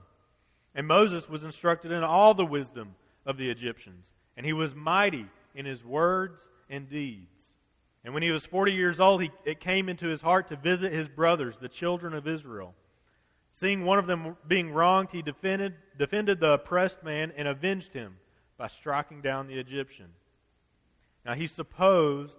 And 0.74 0.86
Moses 0.86 1.28
was 1.28 1.42
instructed 1.42 1.90
in 1.90 2.04
all 2.04 2.34
the 2.34 2.46
wisdom 2.46 2.94
of 3.26 3.36
the 3.36 3.50
Egyptians, 3.50 4.06
and 4.36 4.46
he 4.46 4.52
was 4.52 4.74
mighty 4.74 5.26
in 5.54 5.66
his 5.66 5.84
words 5.84 6.48
and 6.70 6.88
deeds. 6.88 7.54
And 8.04 8.14
when 8.14 8.22
he 8.22 8.30
was 8.30 8.46
40 8.46 8.72
years 8.72 9.00
old, 9.00 9.22
he, 9.22 9.30
it 9.44 9.60
came 9.60 9.88
into 9.88 10.06
his 10.06 10.22
heart 10.22 10.48
to 10.48 10.56
visit 10.56 10.92
his 10.92 11.08
brothers, 11.08 11.58
the 11.58 11.68
children 11.68 12.14
of 12.14 12.28
Israel. 12.28 12.74
Seeing 13.50 13.84
one 13.84 13.98
of 13.98 14.06
them 14.06 14.36
being 14.46 14.70
wronged, 14.70 15.10
he 15.10 15.20
defended, 15.20 15.74
defended 15.98 16.38
the 16.38 16.52
oppressed 16.52 17.02
man 17.02 17.32
and 17.36 17.48
avenged 17.48 17.92
him 17.92 18.16
by 18.56 18.68
striking 18.68 19.20
down 19.20 19.48
the 19.48 19.58
Egyptian. 19.58 20.10
Now 21.24 21.34
he 21.34 21.46
supposed 21.46 22.38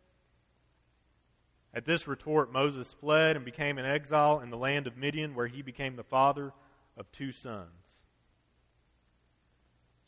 At 1.73 1.85
this 1.85 2.07
retort, 2.07 2.51
Moses 2.51 2.93
fled 2.93 3.35
and 3.35 3.45
became 3.45 3.77
an 3.77 3.85
exile 3.85 4.39
in 4.41 4.49
the 4.49 4.57
land 4.57 4.87
of 4.87 4.97
Midian, 4.97 5.35
where 5.35 5.47
he 5.47 5.61
became 5.61 5.95
the 5.95 6.03
father 6.03 6.51
of 6.97 7.11
two 7.11 7.31
sons. 7.31 7.69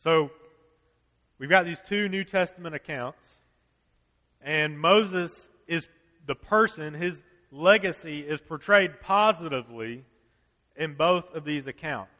So, 0.03 0.31
we've 1.39 1.49
got 1.49 1.65
these 1.65 1.81
two 1.87 2.09
New 2.09 2.25
Testament 2.25 2.75
accounts, 2.75 3.23
and 4.41 4.77
Moses 4.77 5.49
is 5.67 5.87
the 6.25 6.35
person, 6.35 6.93
his 6.93 7.23
legacy 7.51 8.21
is 8.21 8.41
portrayed 8.41 8.99
positively 8.99 10.03
in 10.75 10.95
both 10.95 11.33
of 11.33 11.45
these 11.45 11.67
accounts. 11.67 12.11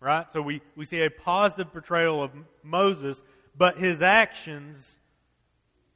Right? 0.00 0.30
So 0.32 0.42
we, 0.42 0.62
we 0.76 0.84
see 0.84 1.02
a 1.02 1.10
positive 1.10 1.72
portrayal 1.72 2.22
of 2.22 2.30
Moses, 2.62 3.20
but 3.56 3.78
his 3.78 4.02
actions 4.02 4.96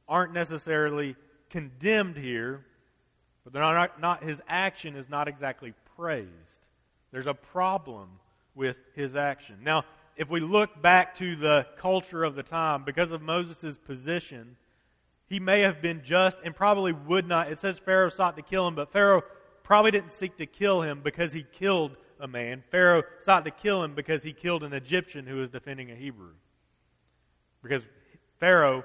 aren't 0.07 0.33
necessarily 0.33 1.15
condemned 1.53 2.17
here, 2.17 2.65
but 3.43 3.53
not, 3.53 4.01
not, 4.01 4.23
his 4.23 4.41
action 4.47 4.95
is 4.95 5.07
not 5.07 5.27
exactly 5.27 5.75
praised. 5.95 6.29
There's 7.11 7.27
a 7.27 7.35
problem 7.35 8.09
with 8.55 8.75
his 8.95 9.15
action. 9.15 9.57
Now, 9.63 9.85
if 10.17 10.31
we 10.31 10.39
look 10.39 10.81
back 10.81 11.13
to 11.17 11.35
the 11.35 11.67
culture 11.77 12.23
of 12.23 12.33
the 12.33 12.41
time, 12.41 12.83
because 12.83 13.11
of 13.11 13.21
Moses' 13.21 13.77
position, 13.77 14.57
he 15.27 15.39
may 15.39 15.59
have 15.59 15.79
been 15.79 16.01
just 16.03 16.39
and 16.43 16.55
probably 16.55 16.91
would 16.91 17.27
not. 17.27 17.51
It 17.51 17.59
says 17.59 17.77
Pharaoh 17.77 18.09
sought 18.09 18.35
to 18.37 18.41
kill 18.41 18.67
him, 18.67 18.73
but 18.73 18.91
Pharaoh 18.91 19.21
probably 19.61 19.91
didn't 19.91 20.11
seek 20.11 20.35
to 20.37 20.47
kill 20.47 20.81
him 20.81 21.01
because 21.03 21.33
he 21.33 21.45
killed 21.51 21.97
a 22.19 22.27
man. 22.27 22.63
Pharaoh 22.71 23.03
sought 23.23 23.45
to 23.45 23.51
kill 23.51 23.83
him 23.83 23.93
because 23.93 24.23
he 24.23 24.33
killed 24.33 24.63
an 24.63 24.73
Egyptian 24.73 25.27
who 25.27 25.35
was 25.35 25.51
defending 25.51 25.91
a 25.91 25.95
Hebrew. 25.95 26.33
Because 27.61 27.83
Pharaoh 28.39 28.83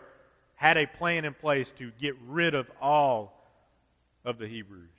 had 0.58 0.76
a 0.76 0.86
plan 0.86 1.24
in 1.24 1.32
place 1.34 1.72
to 1.78 1.92
get 2.00 2.16
rid 2.26 2.52
of 2.52 2.68
all 2.80 3.48
of 4.24 4.38
the 4.38 4.48
Hebrews. 4.48 4.90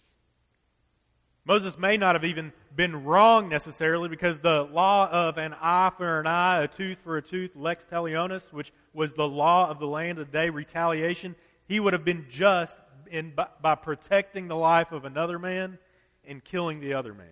Moses 1.43 1.77
may 1.77 1.97
not 1.97 2.15
have 2.15 2.23
even 2.23 2.53
been 2.73 3.03
wrong 3.03 3.49
necessarily 3.49 4.07
because 4.07 4.39
the 4.39 4.63
law 4.71 5.09
of 5.09 5.37
an 5.37 5.53
eye 5.59 5.91
for 5.97 6.21
an 6.21 6.27
eye, 6.27 6.63
a 6.63 6.67
tooth 6.69 6.99
for 7.03 7.17
a 7.17 7.21
tooth, 7.21 7.51
lex 7.55 7.85
talionis, 7.91 8.53
which 8.53 8.71
was 8.93 9.11
the 9.11 9.27
law 9.27 9.69
of 9.69 9.79
the 9.79 9.87
land 9.87 10.17
of 10.17 10.31
the 10.31 10.37
day, 10.37 10.49
retaliation, 10.49 11.35
he 11.67 11.81
would 11.81 11.91
have 11.91 12.05
been 12.05 12.27
just 12.29 12.77
in, 13.11 13.33
by, 13.35 13.47
by 13.61 13.75
protecting 13.75 14.47
the 14.47 14.55
life 14.55 14.93
of 14.93 15.03
another 15.03 15.37
man 15.37 15.77
and 16.25 16.41
killing 16.41 16.79
the 16.79 16.93
other 16.93 17.13
man. 17.13 17.27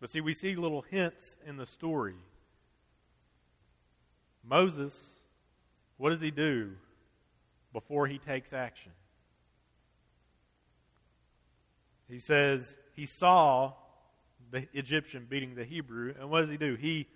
But 0.00 0.10
see, 0.10 0.20
we 0.20 0.34
see 0.34 0.54
little 0.54 0.82
hints 0.82 1.36
in 1.46 1.56
the 1.56 1.66
story. 1.66 2.16
Moses, 4.44 4.92
what 5.98 6.10
does 6.10 6.20
he 6.20 6.30
do 6.30 6.70
before 7.72 8.06
he 8.06 8.18
takes 8.18 8.52
action? 8.52 8.92
He 12.08 12.20
says 12.20 12.76
he 12.94 13.04
saw 13.04 13.74
the 14.50 14.66
Egyptian 14.72 15.26
beating 15.28 15.54
the 15.54 15.64
Hebrew, 15.64 16.14
and 16.18 16.30
what 16.30 16.40
does 16.40 16.50
he 16.50 16.56
do? 16.56 16.74
He 16.74 17.06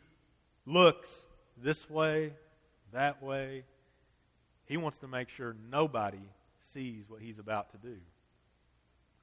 looks 0.67 1.09
this 1.57 1.89
way, 1.89 2.35
that 2.93 3.23
way. 3.23 3.65
He 4.67 4.77
wants 4.77 4.99
to 4.99 5.09
make 5.09 5.29
sure 5.31 5.57
nobody 5.71 6.21
sees 6.73 7.09
what 7.09 7.21
he's 7.21 7.39
about 7.39 7.71
to 7.71 7.79
do. 7.79 7.97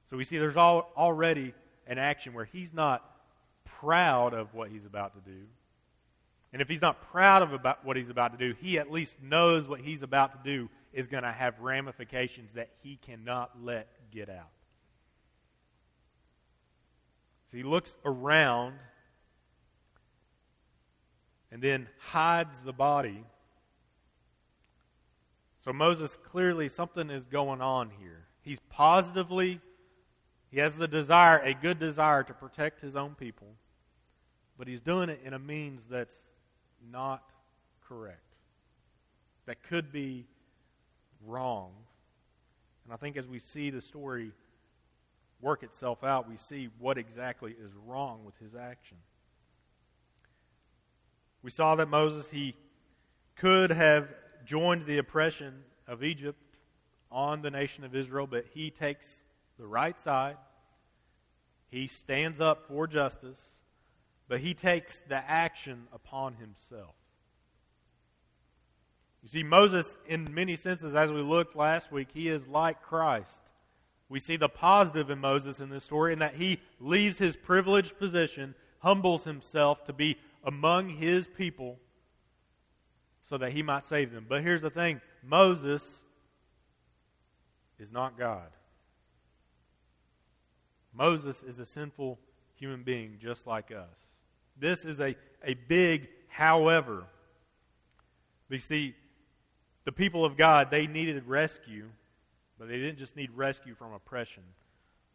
So 0.08 0.16
we 0.16 0.24
see 0.24 0.38
there's 0.38 0.56
already 0.56 1.54
an 1.86 1.98
action 1.98 2.34
where 2.34 2.46
he's 2.46 2.72
not 2.72 3.04
proud 3.64 4.34
of 4.34 4.54
what 4.54 4.70
he's 4.70 4.86
about 4.86 5.14
to 5.14 5.30
do. 5.30 5.42
And 6.52 6.60
if 6.60 6.68
he's 6.68 6.80
not 6.80 7.00
proud 7.12 7.42
of 7.42 7.52
about 7.52 7.84
what 7.84 7.96
he's 7.96 8.10
about 8.10 8.32
to 8.32 8.38
do, 8.38 8.54
he 8.60 8.78
at 8.78 8.90
least 8.90 9.16
knows 9.22 9.68
what 9.68 9.80
he's 9.80 10.02
about 10.02 10.32
to 10.32 10.38
do 10.42 10.68
is 10.92 11.06
going 11.06 11.22
to 11.22 11.30
have 11.30 11.58
ramifications 11.60 12.50
that 12.54 12.70
he 12.82 12.96
cannot 12.96 13.50
let 13.62 13.88
get 14.10 14.28
out. 14.28 14.50
So 17.50 17.56
he 17.56 17.62
looks 17.62 17.96
around 18.04 18.74
and 21.52 21.62
then 21.62 21.88
hides 21.98 22.60
the 22.60 22.72
body. 22.72 23.24
So 25.64 25.72
Moses 25.72 26.16
clearly, 26.16 26.68
something 26.68 27.10
is 27.10 27.26
going 27.26 27.60
on 27.60 27.90
here. 28.00 28.26
He's 28.42 28.58
positively, 28.70 29.60
he 30.50 30.58
has 30.58 30.76
the 30.76 30.88
desire, 30.88 31.38
a 31.38 31.54
good 31.54 31.78
desire 31.78 32.22
to 32.22 32.32
protect 32.32 32.80
his 32.80 32.96
own 32.96 33.14
people, 33.14 33.48
but 34.58 34.66
he's 34.66 34.80
doing 34.80 35.08
it 35.08 35.20
in 35.24 35.34
a 35.34 35.38
means 35.38 35.82
that's 35.90 36.16
not 36.90 37.30
correct, 37.86 38.34
that 39.46 39.62
could 39.62 39.92
be 39.92 40.26
wrong. 41.26 41.72
And 42.84 42.92
I 42.92 42.96
think 42.96 43.16
as 43.16 43.26
we 43.26 43.38
see 43.38 43.70
the 43.70 43.80
story 43.80 44.32
work 45.40 45.62
itself 45.62 46.04
out, 46.04 46.28
we 46.28 46.36
see 46.36 46.68
what 46.78 46.98
exactly 46.98 47.52
is 47.52 47.72
wrong 47.86 48.24
with 48.24 48.36
his 48.38 48.54
action. 48.54 48.96
We 51.42 51.50
saw 51.50 51.74
that 51.76 51.86
Moses, 51.86 52.28
he 52.30 52.54
could 53.36 53.70
have 53.70 54.08
joined 54.44 54.86
the 54.86 54.98
oppression 54.98 55.64
of 55.86 56.04
Egypt 56.04 56.38
on 57.10 57.42
the 57.42 57.50
nation 57.50 57.84
of 57.84 57.94
Israel, 57.94 58.26
but 58.26 58.44
he 58.52 58.70
takes 58.70 59.18
the 59.58 59.66
right 59.66 59.98
side. 59.98 60.36
He 61.70 61.86
stands 61.86 62.40
up 62.40 62.66
for 62.68 62.86
justice, 62.86 63.59
but 64.30 64.38
he 64.38 64.54
takes 64.54 65.02
the 65.08 65.16
action 65.16 65.88
upon 65.92 66.34
himself. 66.34 66.94
You 69.24 69.28
see, 69.28 69.42
Moses, 69.42 69.96
in 70.06 70.32
many 70.32 70.54
senses, 70.54 70.94
as 70.94 71.10
we 71.10 71.20
looked 71.20 71.56
last 71.56 71.90
week, 71.90 72.10
he 72.14 72.28
is 72.28 72.46
like 72.46 72.80
Christ. 72.80 73.40
We 74.08 74.20
see 74.20 74.36
the 74.36 74.48
positive 74.48 75.10
in 75.10 75.18
Moses 75.18 75.58
in 75.58 75.68
this 75.68 75.82
story 75.82 76.12
in 76.12 76.20
that 76.20 76.36
he 76.36 76.60
leaves 76.78 77.18
his 77.18 77.34
privileged 77.34 77.98
position, 77.98 78.54
humbles 78.78 79.24
himself 79.24 79.84
to 79.86 79.92
be 79.92 80.16
among 80.44 80.90
his 80.90 81.26
people 81.26 81.80
so 83.28 83.36
that 83.36 83.50
he 83.50 83.64
might 83.64 83.84
save 83.84 84.12
them. 84.12 84.26
But 84.28 84.42
here's 84.42 84.62
the 84.62 84.70
thing 84.70 85.00
Moses 85.24 85.82
is 87.80 87.90
not 87.90 88.16
God. 88.16 88.48
Moses 90.94 91.42
is 91.42 91.58
a 91.58 91.66
sinful 91.66 92.20
human 92.54 92.84
being 92.84 93.18
just 93.20 93.44
like 93.44 93.72
us. 93.72 94.10
This 94.58 94.84
is 94.84 95.00
a, 95.00 95.16
a 95.44 95.54
big 95.54 96.08
however. 96.28 97.04
We 98.48 98.58
see 98.58 98.94
the 99.84 99.92
people 99.92 100.24
of 100.24 100.36
God, 100.36 100.70
they 100.70 100.86
needed 100.86 101.26
rescue 101.26 101.88
but 102.60 102.68
they 102.68 102.76
didn't 102.76 102.98
just 102.98 103.16
need 103.16 103.30
rescue 103.34 103.74
from 103.74 103.94
oppression, 103.94 104.42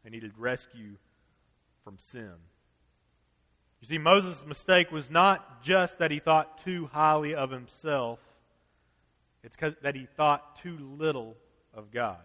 they 0.04 0.10
needed 0.10 0.34
rescue 0.36 0.96
from 1.84 2.00
sin. 2.00 2.32
You 3.82 3.88
see, 3.88 3.98
Moses' 4.00 4.44
mistake 4.48 4.92
was 4.92 5.12
not 5.12 5.62
just 5.62 6.00
that 6.00 6.10
he 6.10 6.18
thought 6.18 6.58
too 6.64 6.90
highly 6.92 7.36
of 7.36 7.52
himself, 7.52 8.18
it's 9.44 9.56
because 9.56 9.76
that 9.84 9.94
he 9.94 10.08
thought 10.18 10.60
too 10.64 10.76
little 10.98 11.38
of 11.72 11.92
God. 11.92 12.18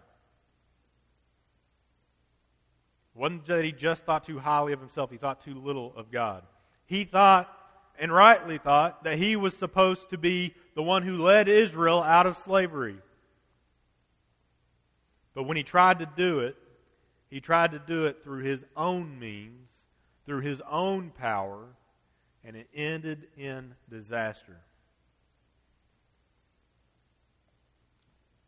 It 3.15 3.19
wasn't 3.19 3.45
that 3.45 3.63
he 3.63 3.73
just 3.73 4.07
thought 4.07 4.25
too 4.25 4.39
highly 4.39 4.73
of 4.73 4.81
himself, 4.81 5.11
he 5.11 5.19
thought 5.19 5.43
too 5.43 5.55
little 5.55 5.93
of 5.97 6.11
God. 6.11 6.45
He 6.91 7.05
thought, 7.05 7.49
and 8.01 8.13
rightly 8.13 8.59
thought, 8.59 9.05
that 9.05 9.17
he 9.17 9.37
was 9.37 9.57
supposed 9.57 10.11
to 10.11 10.19
be 10.19 10.57
the 10.75 10.83
one 10.83 11.05
who 11.05 11.19
led 11.19 11.47
Israel 11.47 12.03
out 12.03 12.27
of 12.27 12.37
slavery. 12.37 12.97
But 15.33 15.45
when 15.45 15.57
he 15.57 15.63
tried 15.63 16.01
to 16.01 16.07
do 16.17 16.41
it, 16.41 16.57
he 17.29 17.41
tried 17.41 17.71
to 17.71 17.79
do 17.79 18.07
it 18.07 18.25
through 18.25 18.43
his 18.43 18.65
own 18.77 19.21
means, 19.21 19.71
through 20.27 20.41
his 20.41 20.61
own 20.69 21.13
power, 21.17 21.67
and 22.45 22.57
it 22.57 22.67
ended 22.75 23.29
in 23.37 23.77
disaster. 23.89 24.57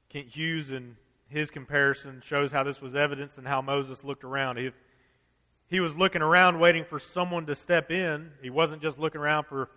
Kent 0.09 0.26
Hughes, 0.26 0.72
in 0.72 0.96
his 1.28 1.52
comparison, 1.52 2.20
shows 2.24 2.50
how 2.50 2.64
this 2.64 2.83
was 2.83 2.96
evidenced 2.96 3.38
and 3.38 3.46
how 3.46 3.62
Moses 3.62 4.02
looked 4.02 4.24
around. 4.24 4.59
He 5.73 5.81
was 5.81 5.95
looking 5.95 6.21
around 6.21 6.61
waiting 6.61 6.85
for 6.85 7.01
someone 7.01 7.47
to 7.47 7.55
step 7.55 7.91
in, 7.91 8.31
he 8.43 8.51
wasn't 8.51 8.83
just 8.83 8.99
looking 8.99 9.23
around 9.23 9.45
for 9.45 9.71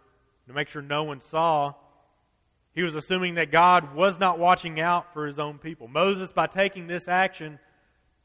to 0.46 0.54
make 0.54 0.68
sure 0.68 0.82
no 0.82 1.04
one 1.04 1.22
saw. 1.22 1.74
He 2.74 2.84
was 2.84 2.96
assuming 2.96 3.36
that 3.36 3.50
God 3.50 3.96
was 3.96 4.20
not 4.20 4.38
watching 4.38 4.82
out 4.82 5.14
for 5.14 5.26
his 5.26 5.40
own 5.40 5.58
people. 5.58 5.88
Moses, 5.88 6.34
by 6.34 6.48
taking 6.48 6.88
this 6.88 7.08
action, 7.08 7.60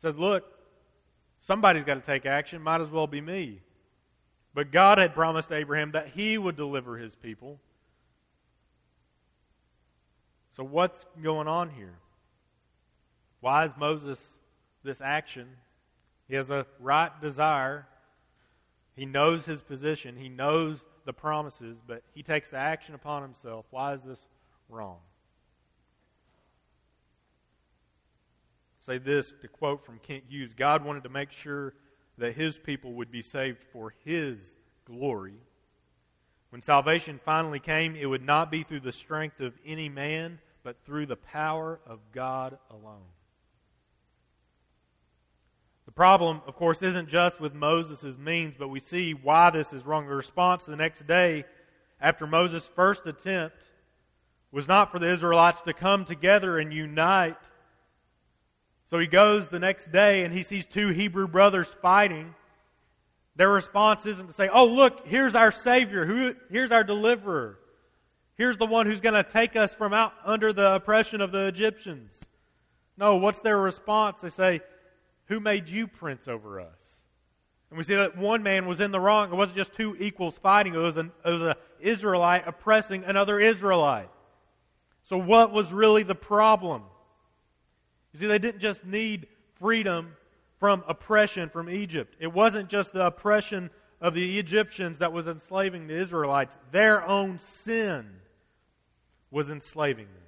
says, 0.02 0.16
Look, 0.16 0.42
somebody's 1.42 1.84
got 1.84 1.94
to 1.94 2.00
take 2.00 2.26
action. 2.26 2.60
Might 2.60 2.80
as 2.80 2.90
well 2.90 3.06
be 3.06 3.20
me. 3.20 3.60
But 4.52 4.72
God 4.72 4.98
had 4.98 5.14
promised 5.14 5.52
Abraham 5.52 5.92
that 5.92 6.08
he 6.08 6.38
would 6.38 6.56
deliver 6.56 6.98
his 6.98 7.14
people. 7.14 7.60
So, 10.56 10.64
what's 10.64 11.06
going 11.22 11.46
on 11.46 11.70
here? 11.70 11.94
Why 13.38 13.66
is 13.66 13.70
Moses 13.78 14.20
this 14.82 15.00
action? 15.00 15.46
He 16.30 16.36
has 16.36 16.50
a 16.50 16.64
right 16.78 17.10
desire. 17.20 17.86
He 18.96 19.04
knows 19.04 19.44
his 19.44 19.60
position. 19.60 20.16
He 20.16 20.30
knows 20.30 20.86
the 21.04 21.12
promises, 21.12 21.76
but 21.86 22.02
he 22.14 22.22
takes 22.22 22.48
the 22.48 22.56
action 22.56 22.94
upon 22.94 23.20
himself. 23.22 23.66
Why 23.70 23.92
is 23.92 24.00
this 24.02 24.26
wrong. 24.70 24.98
Say 28.86 28.98
this 28.98 29.32
to 29.42 29.48
quote 29.48 29.84
from 29.84 29.98
Kent 29.98 30.24
Hughes 30.28 30.54
God 30.54 30.84
wanted 30.84 31.02
to 31.04 31.08
make 31.08 31.32
sure 31.32 31.74
that 32.18 32.34
his 32.34 32.56
people 32.58 32.94
would 32.94 33.10
be 33.10 33.22
saved 33.22 33.58
for 33.72 33.94
his 34.04 34.38
glory. 34.84 35.34
When 36.50 36.62
salvation 36.62 37.20
finally 37.24 37.60
came, 37.60 37.94
it 37.94 38.06
would 38.06 38.24
not 38.24 38.50
be 38.50 38.62
through 38.62 38.80
the 38.80 38.92
strength 38.92 39.40
of 39.40 39.54
any 39.64 39.88
man, 39.88 40.40
but 40.62 40.76
through 40.84 41.06
the 41.06 41.16
power 41.16 41.80
of 41.86 42.00
God 42.12 42.58
alone. 42.70 43.06
The 45.90 45.94
problem, 45.94 46.40
of 46.46 46.54
course, 46.54 46.82
isn't 46.82 47.08
just 47.08 47.40
with 47.40 47.52
Moses' 47.52 48.16
means, 48.16 48.54
but 48.56 48.68
we 48.68 48.78
see 48.78 49.12
why 49.12 49.50
this 49.50 49.72
is 49.72 49.84
wrong. 49.84 50.06
The 50.06 50.14
response 50.14 50.62
the 50.62 50.76
next 50.76 51.04
day, 51.04 51.44
after 52.00 52.28
Moses' 52.28 52.64
first 52.64 53.06
attempt 53.06 53.56
was 54.52 54.68
not 54.68 54.92
for 54.92 55.00
the 55.00 55.10
Israelites 55.10 55.62
to 55.62 55.72
come 55.72 56.04
together 56.04 56.60
and 56.60 56.72
unite. 56.72 57.34
So 58.86 59.00
he 59.00 59.08
goes 59.08 59.48
the 59.48 59.58
next 59.58 59.90
day 59.90 60.22
and 60.22 60.32
he 60.32 60.44
sees 60.44 60.64
two 60.64 60.90
Hebrew 60.90 61.26
brothers 61.26 61.66
fighting. 61.82 62.36
Their 63.34 63.50
response 63.50 64.06
isn't 64.06 64.28
to 64.28 64.32
say, 64.32 64.48
Oh, 64.48 64.66
look, 64.66 65.08
here's 65.08 65.34
our 65.34 65.50
Savior. 65.50 66.06
Who, 66.06 66.36
here's 66.52 66.70
our 66.70 66.84
deliverer. 66.84 67.58
Here's 68.36 68.58
the 68.58 68.66
one 68.66 68.86
who's 68.86 69.00
going 69.00 69.20
to 69.20 69.28
take 69.28 69.56
us 69.56 69.74
from 69.74 69.92
out 69.92 70.12
under 70.24 70.52
the 70.52 70.76
oppression 70.76 71.20
of 71.20 71.32
the 71.32 71.46
Egyptians. 71.46 72.12
No, 72.96 73.16
what's 73.16 73.40
their 73.40 73.58
response? 73.58 74.20
They 74.20 74.30
say, 74.30 74.60
Who 75.30 75.40
made 75.40 75.68
you 75.68 75.86
prince 75.86 76.26
over 76.26 76.60
us? 76.60 76.98
And 77.70 77.78
we 77.78 77.84
see 77.84 77.94
that 77.94 78.18
one 78.18 78.42
man 78.42 78.66
was 78.66 78.80
in 78.80 78.90
the 78.90 78.98
wrong. 78.98 79.32
It 79.32 79.36
wasn't 79.36 79.56
just 79.58 79.72
two 79.72 79.96
equals 79.98 80.36
fighting, 80.36 80.74
it 80.74 80.78
was 80.78 80.96
an 80.96 81.12
it 81.24 81.30
was 81.30 81.40
an 81.40 81.54
Israelite 81.78 82.46
oppressing 82.46 83.04
another 83.04 83.38
Israelite. 83.38 84.10
So, 85.04 85.16
what 85.16 85.52
was 85.52 85.72
really 85.72 86.02
the 86.02 86.16
problem? 86.16 86.82
You 88.12 88.18
see, 88.18 88.26
they 88.26 88.40
didn't 88.40 88.60
just 88.60 88.84
need 88.84 89.28
freedom 89.60 90.16
from 90.58 90.82
oppression 90.88 91.48
from 91.48 91.70
Egypt. 91.70 92.16
It 92.18 92.32
wasn't 92.32 92.68
just 92.68 92.92
the 92.92 93.06
oppression 93.06 93.70
of 94.00 94.14
the 94.14 94.36
Egyptians 94.38 94.98
that 94.98 95.12
was 95.12 95.28
enslaving 95.28 95.86
the 95.86 95.94
Israelites, 95.94 96.58
their 96.72 97.06
own 97.06 97.38
sin 97.38 98.06
was 99.30 99.48
enslaving 99.48 100.06
them. 100.06 100.24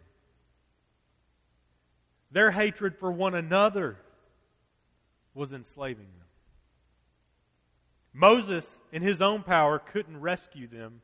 Their 2.30 2.52
hatred 2.52 2.96
for 2.96 3.10
one 3.10 3.34
another 3.34 3.98
was 5.34 5.52
enslaving 5.52 6.08
them. 6.18 6.26
Moses, 8.12 8.66
in 8.92 9.02
his 9.02 9.22
own 9.22 9.42
power, 9.42 9.78
couldn't 9.78 10.20
rescue 10.20 10.66
them 10.66 11.00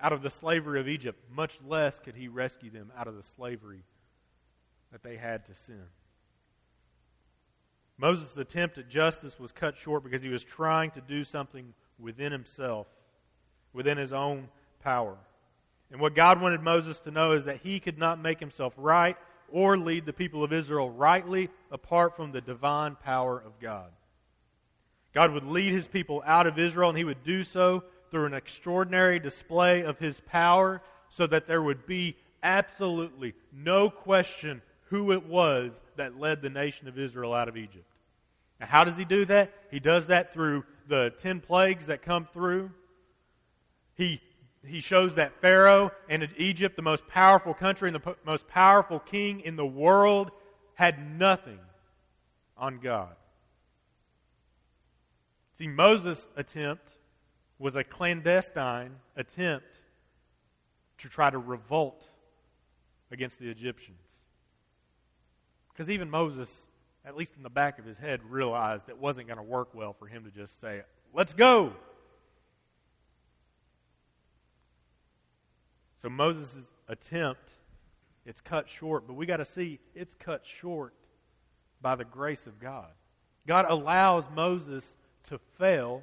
out 0.00 0.12
of 0.12 0.22
the 0.22 0.30
slavery 0.30 0.78
of 0.78 0.88
Egypt, 0.88 1.18
much 1.30 1.58
less 1.66 1.98
could 1.98 2.14
he 2.14 2.28
rescue 2.28 2.70
them 2.70 2.92
out 2.96 3.08
of 3.08 3.16
the 3.16 3.22
slavery 3.22 3.82
that 4.92 5.02
they 5.02 5.16
had 5.16 5.44
to 5.46 5.54
sin. 5.54 5.84
Moses' 7.96 8.36
attempt 8.36 8.78
at 8.78 8.88
justice 8.88 9.40
was 9.40 9.50
cut 9.50 9.76
short 9.76 10.04
because 10.04 10.22
he 10.22 10.28
was 10.28 10.44
trying 10.44 10.90
to 10.92 11.00
do 11.00 11.24
something 11.24 11.74
within 11.98 12.30
himself, 12.30 12.86
within 13.72 13.98
his 13.98 14.12
own 14.12 14.48
power. 14.80 15.16
And 15.90 16.00
what 16.00 16.14
God 16.14 16.40
wanted 16.40 16.60
Moses 16.60 17.00
to 17.00 17.10
know 17.10 17.32
is 17.32 17.44
that 17.46 17.62
he 17.62 17.80
could 17.80 17.98
not 17.98 18.20
make 18.20 18.38
himself 18.38 18.72
right 18.76 19.16
or 19.50 19.76
lead 19.76 20.06
the 20.06 20.12
people 20.12 20.44
of 20.44 20.52
Israel 20.52 20.90
rightly 20.90 21.50
apart 21.70 22.16
from 22.16 22.32
the 22.32 22.40
divine 22.40 22.96
power 22.96 23.38
of 23.38 23.58
God. 23.60 23.90
God 25.14 25.32
would 25.32 25.44
lead 25.44 25.72
his 25.72 25.86
people 25.86 26.22
out 26.26 26.46
of 26.46 26.58
Israel, 26.58 26.90
and 26.90 26.98
he 26.98 27.04
would 27.04 27.24
do 27.24 27.42
so 27.42 27.82
through 28.10 28.26
an 28.26 28.34
extraordinary 28.34 29.18
display 29.18 29.82
of 29.82 29.98
his 29.98 30.20
power 30.20 30.82
so 31.08 31.26
that 31.26 31.46
there 31.46 31.62
would 31.62 31.86
be 31.86 32.16
absolutely 32.42 33.34
no 33.52 33.90
question 33.90 34.62
who 34.90 35.12
it 35.12 35.26
was 35.26 35.72
that 35.96 36.18
led 36.18 36.40
the 36.42 36.50
nation 36.50 36.88
of 36.88 36.98
Israel 36.98 37.34
out 37.34 37.48
of 37.48 37.56
Egypt. 37.56 37.84
Now, 38.60 38.66
how 38.66 38.84
does 38.84 38.96
he 38.96 39.04
do 39.04 39.24
that? 39.26 39.52
He 39.70 39.80
does 39.80 40.06
that 40.06 40.32
through 40.32 40.64
the 40.88 41.12
ten 41.18 41.40
plagues 41.40 41.86
that 41.86 42.02
come 42.02 42.26
through. 42.32 42.70
He, 43.94 44.20
he 44.68 44.80
shows 44.80 45.14
that 45.16 45.40
Pharaoh 45.40 45.90
and 46.08 46.28
Egypt, 46.36 46.76
the 46.76 46.82
most 46.82 47.06
powerful 47.06 47.54
country 47.54 47.88
and 47.88 47.94
the 47.94 48.16
most 48.24 48.48
powerful 48.48 48.98
king 48.98 49.40
in 49.40 49.56
the 49.56 49.66
world, 49.66 50.30
had 50.74 51.18
nothing 51.18 51.58
on 52.56 52.78
God. 52.78 53.14
See, 55.58 55.66
Moses' 55.66 56.26
attempt 56.36 56.88
was 57.58 57.74
a 57.74 57.82
clandestine 57.82 58.96
attempt 59.16 59.66
to 60.98 61.08
try 61.08 61.30
to 61.30 61.38
revolt 61.38 62.04
against 63.10 63.38
the 63.38 63.48
Egyptians. 63.48 63.98
Because 65.72 65.90
even 65.90 66.10
Moses, 66.10 66.50
at 67.04 67.16
least 67.16 67.34
in 67.36 67.42
the 67.42 67.50
back 67.50 67.78
of 67.78 67.84
his 67.84 67.98
head, 67.98 68.20
realized 68.28 68.88
it 68.88 68.98
wasn't 68.98 69.26
going 69.26 69.38
to 69.38 69.42
work 69.42 69.74
well 69.74 69.92
for 69.92 70.06
him 70.06 70.24
to 70.24 70.30
just 70.30 70.60
say, 70.60 70.82
Let's 71.14 71.34
go. 71.34 71.72
So 76.00 76.08
Moses' 76.08 76.66
attempt, 76.88 77.50
it's 78.24 78.40
cut 78.40 78.68
short, 78.68 79.06
but 79.06 79.14
we 79.14 79.26
got 79.26 79.38
to 79.38 79.44
see 79.44 79.80
it's 79.94 80.14
cut 80.14 80.46
short 80.46 80.94
by 81.80 81.96
the 81.96 82.04
grace 82.04 82.46
of 82.46 82.60
God. 82.60 82.90
God 83.46 83.66
allows 83.68 84.24
Moses 84.34 84.96
to 85.24 85.38
fail 85.58 86.02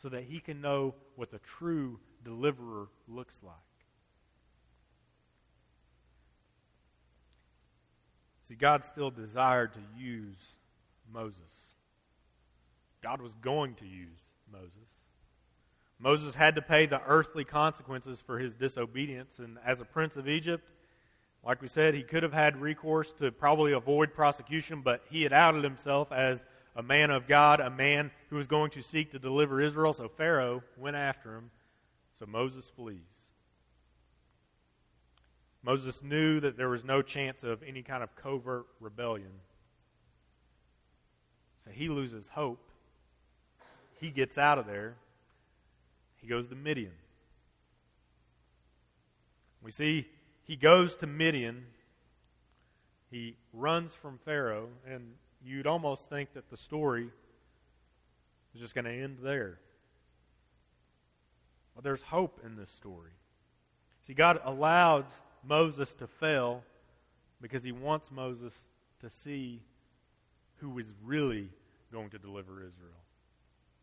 so 0.00 0.08
that 0.08 0.24
he 0.24 0.40
can 0.40 0.60
know 0.60 0.94
what 1.16 1.30
the 1.30 1.38
true 1.38 1.98
deliverer 2.24 2.88
looks 3.08 3.40
like. 3.42 3.54
See, 8.48 8.54
God 8.54 8.84
still 8.84 9.10
desired 9.10 9.72
to 9.74 9.80
use 9.98 10.54
Moses. 11.12 11.74
God 13.02 13.20
was 13.20 13.34
going 13.34 13.74
to 13.76 13.86
use 13.86 14.20
Moses. 14.50 14.95
Moses 15.98 16.34
had 16.34 16.54
to 16.56 16.62
pay 16.62 16.86
the 16.86 17.00
earthly 17.06 17.44
consequences 17.44 18.20
for 18.20 18.38
his 18.38 18.54
disobedience, 18.54 19.38
and 19.38 19.58
as 19.64 19.80
a 19.80 19.84
prince 19.84 20.16
of 20.16 20.28
Egypt, 20.28 20.68
like 21.44 21.62
we 21.62 21.68
said, 21.68 21.94
he 21.94 22.02
could 22.02 22.22
have 22.24 22.32
had 22.32 22.60
recourse 22.60 23.12
to 23.20 23.30
probably 23.30 23.72
avoid 23.72 24.12
prosecution, 24.12 24.82
but 24.82 25.04
he 25.08 25.22
had 25.22 25.32
outed 25.32 25.62
himself 25.62 26.10
as 26.10 26.44
a 26.74 26.82
man 26.82 27.10
of 27.10 27.28
God, 27.28 27.60
a 27.60 27.70
man 27.70 28.10
who 28.30 28.36
was 28.36 28.48
going 28.48 28.70
to 28.72 28.82
seek 28.82 29.12
to 29.12 29.18
deliver 29.18 29.60
Israel. 29.60 29.92
So 29.92 30.08
Pharaoh 30.08 30.62
went 30.76 30.96
after 30.96 31.36
him. 31.36 31.50
So 32.18 32.26
Moses 32.26 32.66
flees. 32.74 32.98
Moses 35.62 36.02
knew 36.02 36.40
that 36.40 36.56
there 36.56 36.68
was 36.68 36.84
no 36.84 37.00
chance 37.00 37.42
of 37.42 37.62
any 37.62 37.82
kind 37.82 38.02
of 38.02 38.14
covert 38.16 38.66
rebellion. 38.80 39.32
So 41.64 41.70
he 41.70 41.88
loses 41.88 42.28
hope. 42.28 42.60
He 44.00 44.10
gets 44.10 44.36
out 44.36 44.58
of 44.58 44.66
there. 44.66 44.96
He 46.20 46.26
goes 46.26 46.48
to 46.48 46.54
Midian. 46.54 46.92
We 49.62 49.72
see 49.72 50.06
he 50.44 50.56
goes 50.56 50.94
to 50.96 51.06
Midian. 51.06 51.66
He 53.10 53.36
runs 53.52 53.94
from 53.94 54.18
Pharaoh, 54.24 54.68
and 54.88 55.14
you'd 55.44 55.66
almost 55.66 56.08
think 56.08 56.32
that 56.34 56.50
the 56.50 56.56
story 56.56 57.08
is 58.54 58.60
just 58.60 58.74
going 58.74 58.84
to 58.84 58.92
end 58.92 59.18
there. 59.22 59.58
But 61.74 61.84
there's 61.84 62.02
hope 62.02 62.40
in 62.44 62.56
this 62.56 62.70
story. 62.70 63.10
See, 64.06 64.14
God 64.14 64.40
allows 64.44 65.04
Moses 65.44 65.94
to 65.94 66.06
fail 66.06 66.62
because 67.42 67.62
he 67.62 67.72
wants 67.72 68.10
Moses 68.10 68.54
to 69.00 69.10
see 69.10 69.60
who 70.58 70.78
is 70.78 70.86
really 71.04 71.48
going 71.92 72.10
to 72.10 72.18
deliver 72.18 72.60
Israel. 72.60 73.05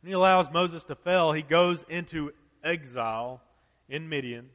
And 0.04 0.10
he 0.10 0.14
allows 0.14 0.52
Moses 0.52 0.84
to 0.86 0.96
fail. 0.96 1.32
He 1.32 1.42
goes 1.42 1.86
into 1.88 2.34
exile 2.62 3.42
in 3.88 4.10
Midian. 4.10 4.50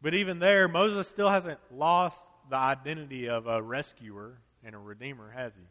But 0.00 0.14
even 0.14 0.38
there, 0.38 0.68
Moses 0.68 1.08
still 1.08 1.28
hasn't 1.28 1.58
lost 1.74 2.22
the 2.48 2.54
identity 2.54 3.28
of 3.28 3.48
a 3.48 3.60
rescuer 3.60 4.38
and 4.64 4.76
a 4.76 4.78
redeemer, 4.78 5.32
has 5.32 5.52
he? 5.56 5.64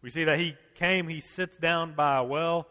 We 0.00 0.08
see 0.08 0.24
that 0.24 0.38
he 0.38 0.56
came, 0.76 1.08
he 1.08 1.20
sits 1.20 1.58
down 1.58 1.94
by 1.94 2.16
a 2.16 2.24
well. 2.24 2.68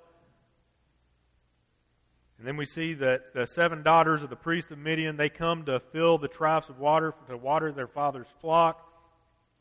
And 2.39 2.47
then 2.47 2.57
we 2.57 2.65
see 2.65 2.95
that 2.95 3.35
the 3.35 3.45
seven 3.45 3.83
daughters 3.83 4.23
of 4.23 4.31
the 4.31 4.35
priest 4.35 4.71
of 4.71 4.79
Midian, 4.79 5.15
they 5.15 5.29
come 5.29 5.63
to 5.65 5.79
fill 5.79 6.17
the 6.17 6.27
troughs 6.27 6.69
of 6.69 6.79
water 6.79 7.13
to 7.29 7.37
water 7.37 7.71
their 7.71 7.87
father's 7.87 8.33
flock. 8.41 8.81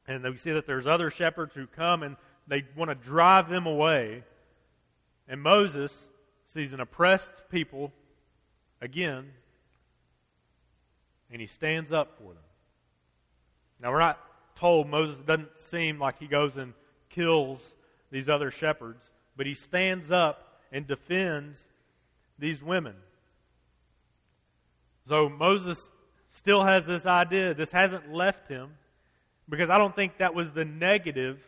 And 0.09 0.25
we 0.25 0.38
see 0.38 0.53
that 0.53 0.67
there's 0.67 0.87
other 0.87 1.11
shepherds 1.11 1.55
who 1.55 1.67
come 1.67 2.03
and 2.03 2.17
they 2.47 2.64
want 2.75 2.88
to 2.88 2.95
drive 2.95 3.51
them 3.51 3.67
away. 3.67 4.25
And 5.28 5.40
Moses 5.40 6.08
sees 6.46 6.72
an 6.72 6.80
oppressed 6.80 7.32
people 7.50 7.92
again, 8.80 9.30
and 11.30 11.40
he 11.40 11.46
stands 11.46 11.92
up 11.92 12.16
for 12.18 12.34
them. 12.34 12.42
Now, 13.80 13.90
we're 13.90 14.00
not 14.00 14.20
told, 14.56 14.88
Moses 14.88 15.16
doesn't 15.18 15.58
seem 15.58 15.98
like 15.98 16.18
he 16.18 16.26
goes 16.26 16.56
and 16.56 16.74
kills 17.08 17.74
these 18.10 18.28
other 18.28 18.50
shepherds, 18.50 19.10
but 19.37 19.46
he 19.46 19.54
stands 19.54 20.10
up 20.10 20.60
and 20.70 20.87
defends 20.87 21.68
these 22.38 22.62
women. 22.62 22.94
So 25.06 25.28
Moses 25.28 25.90
still 26.30 26.64
has 26.64 26.87
this 26.87 27.06
idea. 27.06 27.54
This 27.54 27.72
hasn't 27.72 28.12
left 28.12 28.48
him 28.48 28.70
because 29.48 29.70
I 29.70 29.78
don't 29.78 29.94
think 29.94 30.18
that 30.18 30.34
was 30.34 30.50
the 30.52 30.64
negative 30.64 31.38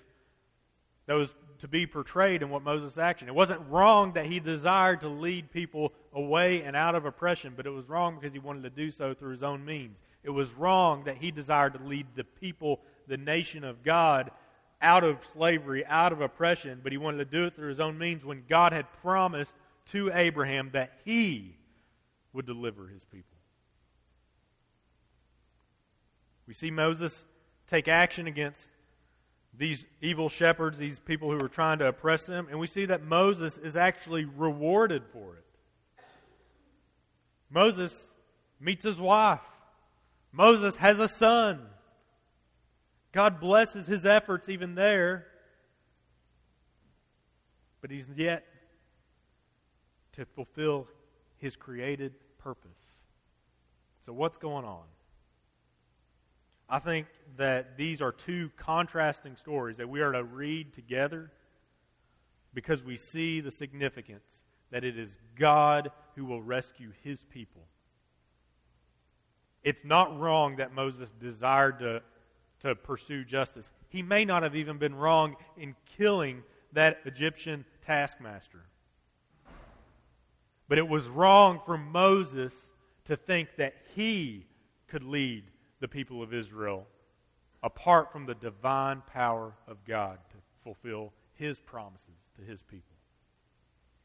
that 1.06 1.14
was 1.14 1.32
to 1.60 1.68
be 1.68 1.86
portrayed 1.86 2.42
in 2.42 2.50
what 2.50 2.62
Moses' 2.62 2.98
action. 2.98 3.28
It 3.28 3.34
wasn't 3.34 3.60
wrong 3.68 4.12
that 4.12 4.26
he 4.26 4.40
desired 4.40 5.00
to 5.00 5.08
lead 5.08 5.50
people 5.50 5.92
away 6.12 6.62
and 6.62 6.76
out 6.76 6.94
of 6.94 7.04
oppression, 7.04 7.54
but 7.56 7.66
it 7.66 7.70
was 7.70 7.88
wrong 7.88 8.16
because 8.16 8.32
he 8.32 8.38
wanted 8.38 8.62
to 8.62 8.70
do 8.70 8.90
so 8.90 9.14
through 9.14 9.30
his 9.30 9.42
own 9.42 9.64
means. 9.64 10.02
It 10.22 10.30
was 10.30 10.52
wrong 10.54 11.04
that 11.04 11.18
he 11.18 11.30
desired 11.30 11.74
to 11.74 11.82
lead 11.82 12.06
the 12.14 12.24
people, 12.24 12.80
the 13.06 13.16
nation 13.16 13.64
of 13.64 13.82
God, 13.82 14.30
out 14.82 15.04
of 15.04 15.18
slavery, 15.32 15.84
out 15.86 16.12
of 16.12 16.20
oppression, 16.20 16.80
but 16.82 16.92
he 16.92 16.98
wanted 16.98 17.18
to 17.18 17.24
do 17.24 17.46
it 17.46 17.54
through 17.54 17.68
his 17.68 17.80
own 17.80 17.96
means 17.96 18.24
when 18.24 18.44
God 18.48 18.72
had 18.72 18.86
promised 19.02 19.54
to 19.92 20.10
Abraham 20.12 20.70
that 20.72 20.92
he 21.04 21.56
would 22.32 22.46
deliver 22.46 22.88
his 22.88 23.04
people. 23.04 23.36
We 26.46 26.54
see 26.54 26.70
Moses 26.70 27.24
take 27.66 27.88
action 27.88 28.26
against 28.26 28.70
these 29.58 29.86
evil 30.00 30.28
shepherds, 30.28 30.78
these 30.78 30.98
people 30.98 31.30
who 31.30 31.38
were 31.38 31.48
trying 31.48 31.78
to 31.78 31.86
oppress 31.86 32.26
them, 32.26 32.46
and 32.50 32.58
we 32.58 32.66
see 32.66 32.84
that 32.86 33.02
Moses 33.02 33.56
is 33.58 33.76
actually 33.76 34.24
rewarded 34.24 35.02
for 35.12 35.36
it. 35.36 35.44
Moses 37.50 37.98
meets 38.60 38.84
his 38.84 38.98
wife. 38.98 39.40
Moses 40.32 40.76
has 40.76 40.98
a 40.98 41.08
son. 41.08 41.66
God 43.12 43.40
blesses 43.40 43.86
his 43.86 44.04
efforts 44.04 44.48
even 44.48 44.74
there. 44.74 45.26
but 47.80 47.90
he's 47.90 48.08
yet 48.16 48.44
to 50.12 50.24
fulfill 50.24 50.88
his 51.38 51.56
created 51.56 52.12
purpose. 52.38 52.70
So, 54.04 54.12
what's 54.12 54.38
going 54.38 54.64
on? 54.64 54.82
I 56.68 56.78
think 56.80 57.06
that 57.36 57.76
these 57.76 58.00
are 58.00 58.12
two 58.12 58.50
contrasting 58.56 59.36
stories 59.36 59.76
that 59.76 59.88
we 59.88 60.00
are 60.00 60.12
to 60.12 60.24
read 60.24 60.74
together 60.74 61.30
because 62.54 62.82
we 62.82 62.96
see 62.96 63.40
the 63.40 63.50
significance 63.50 64.24
that 64.70 64.82
it 64.82 64.98
is 64.98 65.16
God 65.36 65.90
who 66.16 66.24
will 66.24 66.42
rescue 66.42 66.90
his 67.02 67.22
people. 67.24 67.62
It's 69.62 69.84
not 69.84 70.18
wrong 70.18 70.56
that 70.56 70.72
Moses 70.72 71.10
desired 71.20 71.78
to, 71.80 72.02
to 72.60 72.74
pursue 72.74 73.24
justice. 73.24 73.70
He 73.88 74.02
may 74.02 74.24
not 74.24 74.42
have 74.42 74.56
even 74.56 74.78
been 74.78 74.94
wrong 74.94 75.36
in 75.56 75.76
killing 75.96 76.42
that 76.72 77.00
Egyptian 77.04 77.64
taskmaster. 77.84 78.64
But 80.68 80.78
it 80.78 80.88
was 80.88 81.08
wrong 81.08 81.60
for 81.64 81.78
Moses 81.78 82.52
to 83.04 83.16
think 83.16 83.50
that 83.56 83.74
he 83.94 84.46
could 84.88 85.04
lead 85.04 85.44
the 85.80 85.88
people 85.88 86.22
of 86.22 86.32
Israel 86.32 86.86
apart 87.62 88.12
from 88.12 88.26
the 88.26 88.34
divine 88.34 89.02
power 89.12 89.52
of 89.66 89.84
God 89.84 90.18
to 90.30 90.36
fulfill 90.62 91.12
his 91.34 91.58
promises 91.58 92.24
to 92.36 92.42
his 92.42 92.62
people. 92.62 92.94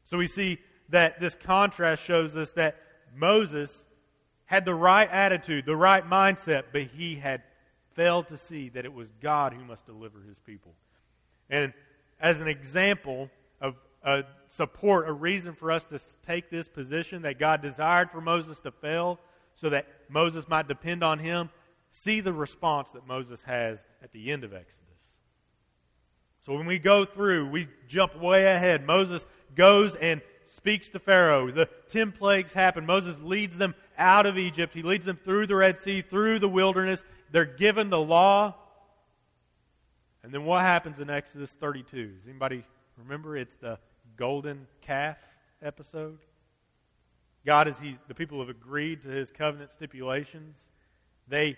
So 0.04 0.18
we 0.18 0.26
see 0.26 0.58
that 0.88 1.20
this 1.20 1.34
contrast 1.34 2.02
shows 2.02 2.36
us 2.36 2.52
that 2.52 2.76
Moses 3.14 3.84
had 4.46 4.64
the 4.64 4.74
right 4.74 5.08
attitude, 5.10 5.64
the 5.64 5.76
right 5.76 6.08
mindset, 6.08 6.64
but 6.72 6.82
he 6.82 7.16
had 7.16 7.42
failed 7.94 8.28
to 8.28 8.36
see 8.36 8.68
that 8.70 8.84
it 8.84 8.92
was 8.92 9.12
God 9.20 9.54
who 9.54 9.64
must 9.64 9.86
deliver 9.86 10.20
his 10.20 10.38
people. 10.38 10.72
And 11.48 11.72
as 12.20 12.40
an 12.40 12.48
example 12.48 13.30
of 13.60 13.76
a 14.02 14.24
support, 14.48 15.08
a 15.08 15.12
reason 15.12 15.54
for 15.54 15.70
us 15.70 15.84
to 15.84 16.00
take 16.26 16.50
this 16.50 16.68
position 16.68 17.22
that 17.22 17.38
God 17.38 17.62
desired 17.62 18.10
for 18.10 18.20
Moses 18.20 18.58
to 18.60 18.70
fail 18.70 19.20
so 19.54 19.70
that 19.70 19.86
Moses 20.08 20.48
might 20.48 20.68
depend 20.68 21.02
on 21.02 21.18
him, 21.18 21.50
see 21.92 22.20
the 22.20 22.32
response 22.32 22.90
that 22.90 23.06
Moses 23.06 23.42
has 23.42 23.84
at 24.02 24.12
the 24.12 24.32
end 24.32 24.42
of 24.42 24.52
Exodus. 24.52 24.78
So 26.44 26.54
when 26.54 26.66
we 26.66 26.78
go 26.80 27.04
through, 27.04 27.48
we 27.50 27.68
jump 27.86 28.16
way 28.16 28.46
ahead. 28.46 28.84
Moses 28.84 29.24
goes 29.54 29.94
and 29.94 30.20
speaks 30.46 30.88
to 30.88 30.98
Pharaoh. 30.98 31.52
The 31.52 31.68
ten 31.88 32.10
plagues 32.10 32.52
happen. 32.52 32.84
Moses 32.84 33.20
leads 33.20 33.56
them 33.56 33.74
out 33.96 34.26
of 34.26 34.36
Egypt. 34.36 34.74
He 34.74 34.82
leads 34.82 35.04
them 35.04 35.18
through 35.22 35.46
the 35.46 35.54
Red 35.54 35.78
Sea, 35.78 36.02
through 36.02 36.40
the 36.40 36.48
wilderness. 36.48 37.04
They're 37.30 37.44
given 37.44 37.90
the 37.90 38.00
law. 38.00 38.56
And 40.24 40.32
then 40.32 40.44
what 40.44 40.62
happens 40.62 40.98
in 40.98 41.10
Exodus 41.10 41.52
32? 41.52 42.06
Does 42.06 42.26
anybody 42.26 42.64
remember? 42.96 43.36
It's 43.36 43.54
the 43.56 43.78
golden 44.16 44.66
calf 44.80 45.18
episode. 45.62 46.18
God, 47.44 47.68
as 47.68 47.78
he's, 47.78 47.96
the 48.08 48.14
people 48.14 48.40
have 48.40 48.48
agreed 48.48 49.02
to 49.02 49.08
his 49.08 49.30
covenant 49.30 49.72
stipulations, 49.72 50.56
they 51.28 51.56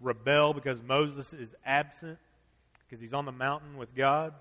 rebel 0.00 0.52
because 0.52 0.80
Moses 0.82 1.32
is 1.32 1.54
absent, 1.64 2.18
because 2.80 3.00
he's 3.00 3.14
on 3.14 3.24
the 3.24 3.32
mountain 3.32 3.76
with 3.76 3.94
God. 3.94 4.34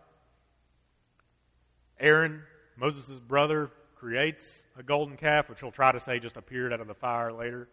Aaron, 1.99 2.43
Moses' 2.77 3.19
brother, 3.19 3.71
creates 3.95 4.63
a 4.77 4.83
golden 4.83 5.17
calf, 5.17 5.49
which 5.49 5.59
he'll 5.59 5.71
try 5.71 5.91
to 5.91 5.99
say 5.99 6.19
just 6.19 6.37
appeared 6.37 6.73
out 6.73 6.81
of 6.81 6.87
the 6.87 6.93
fire 6.93 7.31
later. 7.31 7.67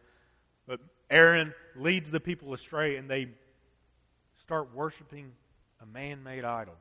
But 0.67 0.81
Aaron 1.11 1.53
leads 1.77 2.11
the 2.11 2.21
people 2.21 2.55
astray, 2.55 2.97
and 2.97 3.11
they 3.11 3.29
start 4.39 4.75
worshiping 4.75 5.33
a 5.81 5.87
man 5.87 6.23
made 6.23 6.45
idol. 6.45 6.75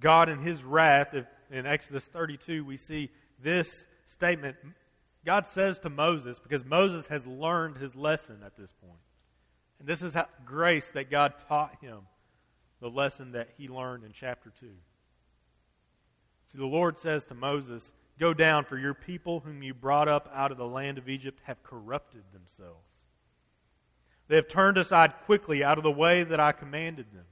God, 0.00 0.28
in 0.28 0.40
his 0.40 0.62
wrath, 0.62 1.14
in 1.50 1.66
Exodus 1.66 2.04
32, 2.04 2.64
we 2.64 2.76
see 2.76 3.10
this 3.42 3.86
statement. 4.06 4.56
God 5.24 5.46
says 5.46 5.78
to 5.80 5.90
Moses, 5.90 6.38
because 6.38 6.64
Moses 6.64 7.08
has 7.08 7.26
learned 7.26 7.76
his 7.76 7.94
lesson 7.94 8.38
at 8.44 8.56
this. 8.56 8.72
And 9.78 9.88
this 9.88 10.02
is 10.02 10.14
how, 10.14 10.26
grace 10.44 10.88
that 10.90 11.10
God 11.10 11.34
taught 11.48 11.76
him, 11.80 12.00
the 12.80 12.88
lesson 12.88 13.32
that 13.32 13.48
he 13.58 13.68
learned 13.68 14.04
in 14.04 14.12
chapter 14.12 14.50
2. 14.60 14.66
See, 16.52 16.58
the 16.58 16.66
Lord 16.66 16.98
says 16.98 17.24
to 17.26 17.34
Moses, 17.34 17.92
Go 18.18 18.34
down, 18.34 18.64
for 18.64 18.78
your 18.78 18.94
people 18.94 19.40
whom 19.40 19.62
you 19.62 19.72
brought 19.72 20.08
up 20.08 20.30
out 20.34 20.52
of 20.52 20.58
the 20.58 20.66
land 20.66 20.98
of 20.98 21.08
Egypt 21.08 21.40
have 21.44 21.62
corrupted 21.62 22.22
themselves. 22.32 22.86
They 24.28 24.36
have 24.36 24.48
turned 24.48 24.78
aside 24.78 25.14
quickly 25.24 25.64
out 25.64 25.78
of 25.78 25.84
the 25.84 25.90
way 25.90 26.22
that 26.22 26.38
I 26.38 26.52
commanded 26.52 27.06
them. 27.12 27.24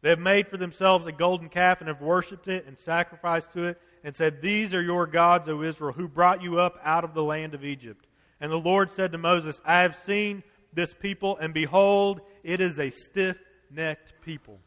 They 0.00 0.10
have 0.10 0.18
made 0.18 0.48
for 0.48 0.56
themselves 0.56 1.06
a 1.06 1.12
golden 1.12 1.48
calf 1.48 1.80
and 1.80 1.88
have 1.88 2.00
worshipped 2.00 2.48
it 2.48 2.66
and 2.66 2.78
sacrificed 2.78 3.52
to 3.52 3.64
it 3.64 3.80
and 4.04 4.14
said, 4.14 4.42
These 4.42 4.74
are 4.74 4.82
your 4.82 5.06
gods, 5.06 5.48
O 5.48 5.62
Israel, 5.62 5.92
who 5.92 6.08
brought 6.08 6.42
you 6.42 6.58
up 6.58 6.78
out 6.84 7.04
of 7.04 7.14
the 7.14 7.22
land 7.22 7.54
of 7.54 7.64
Egypt. 7.64 8.06
And 8.40 8.50
the 8.50 8.56
Lord 8.56 8.90
said 8.90 9.12
to 9.12 9.18
Moses, 9.18 9.60
I 9.64 9.82
have 9.82 9.96
seen 9.98 10.42
this 10.72 10.94
people, 10.94 11.36
and 11.36 11.54
behold, 11.54 12.20
it 12.42 12.60
is 12.60 12.78
a 12.78 12.90
stiff 12.90 13.36
necked 13.70 14.14
people. 14.22 14.58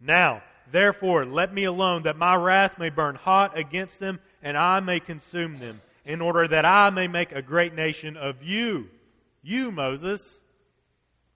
Now, 0.00 0.42
therefore, 0.70 1.24
let 1.24 1.52
me 1.52 1.64
alone, 1.64 2.04
that 2.04 2.16
my 2.16 2.34
wrath 2.34 2.78
may 2.78 2.90
burn 2.90 3.14
hot 3.14 3.58
against 3.58 4.00
them, 4.00 4.20
and 4.42 4.56
I 4.56 4.80
may 4.80 5.00
consume 5.00 5.58
them, 5.58 5.80
in 6.04 6.20
order 6.20 6.48
that 6.48 6.64
I 6.64 6.90
may 6.90 7.08
make 7.08 7.32
a 7.32 7.42
great 7.42 7.74
nation 7.74 8.16
of 8.16 8.42
you. 8.42 8.88
You, 9.42 9.70
Moses. 9.70 10.40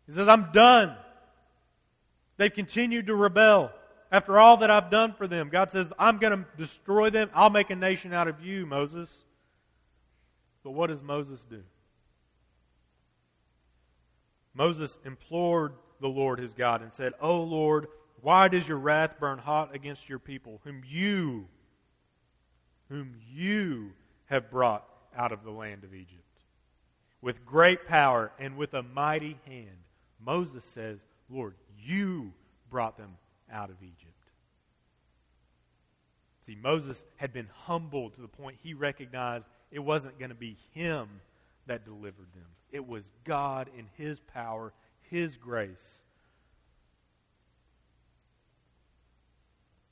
He 0.06 0.12
says, 0.12 0.28
I'm 0.28 0.50
done. 0.52 0.96
They've 2.36 2.52
continued 2.52 3.06
to 3.06 3.14
rebel. 3.14 3.72
After 4.10 4.38
all 4.38 4.58
that 4.58 4.70
I've 4.70 4.90
done 4.90 5.14
for 5.14 5.26
them, 5.26 5.48
God 5.48 5.72
says, 5.72 5.92
I'm 5.98 6.18
going 6.18 6.32
to 6.38 6.44
destroy 6.56 7.10
them. 7.10 7.30
I'll 7.34 7.50
make 7.50 7.70
a 7.70 7.76
nation 7.76 8.12
out 8.12 8.28
of 8.28 8.40
you, 8.40 8.64
Moses. 8.64 9.24
But 10.62 10.70
what 10.70 10.88
does 10.88 11.02
Moses 11.02 11.44
do? 11.44 11.62
Moses 14.54 14.96
implored 15.04 15.74
the 16.00 16.08
Lord 16.08 16.38
his 16.38 16.54
God 16.54 16.82
and 16.82 16.92
said, 16.92 17.12
O 17.20 17.42
Lord, 17.42 17.88
why 18.22 18.48
does 18.48 18.66
your 18.66 18.78
wrath 18.78 19.18
burn 19.18 19.38
hot 19.38 19.74
against 19.74 20.08
your 20.08 20.18
people, 20.18 20.60
whom 20.64 20.82
you, 20.86 21.48
whom 22.88 23.14
you 23.32 23.92
have 24.26 24.50
brought 24.50 24.84
out 25.16 25.32
of 25.32 25.44
the 25.44 25.50
land 25.50 25.84
of 25.84 25.94
Egypt? 25.94 26.22
With 27.20 27.44
great 27.44 27.86
power 27.86 28.32
and 28.38 28.56
with 28.56 28.72
a 28.74 28.82
mighty 28.82 29.38
hand. 29.46 29.76
Moses 30.24 30.64
says, 30.64 31.00
Lord, 31.28 31.54
you 31.78 32.32
brought 32.70 32.96
them 32.96 33.16
out 33.52 33.70
of 33.70 33.82
Egypt. 33.82 34.12
See, 36.46 36.56
Moses 36.60 37.02
had 37.16 37.32
been 37.32 37.48
humbled 37.64 38.14
to 38.14 38.20
the 38.20 38.28
point 38.28 38.58
he 38.62 38.72
recognized 38.72 39.48
it 39.72 39.80
wasn't 39.80 40.18
going 40.18 40.28
to 40.28 40.36
be 40.36 40.56
him 40.72 41.08
that 41.66 41.84
delivered 41.84 42.32
them. 42.34 42.46
It 42.70 42.86
was 42.86 43.10
God 43.24 43.68
in 43.76 43.86
his 43.96 44.20
power, 44.20 44.72
his 45.10 45.36
grace. 45.36 46.02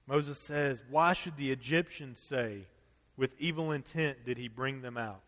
Moses 0.07 0.38
says, 0.38 0.83
Why 0.88 1.12
should 1.12 1.37
the 1.37 1.51
Egyptians 1.51 2.21
say, 2.21 2.67
with 3.17 3.35
evil 3.38 3.73
intent 3.73 4.25
did 4.25 4.38
he 4.38 4.49
bring 4.49 4.83
them 4.83 4.97
out? 4.97 5.23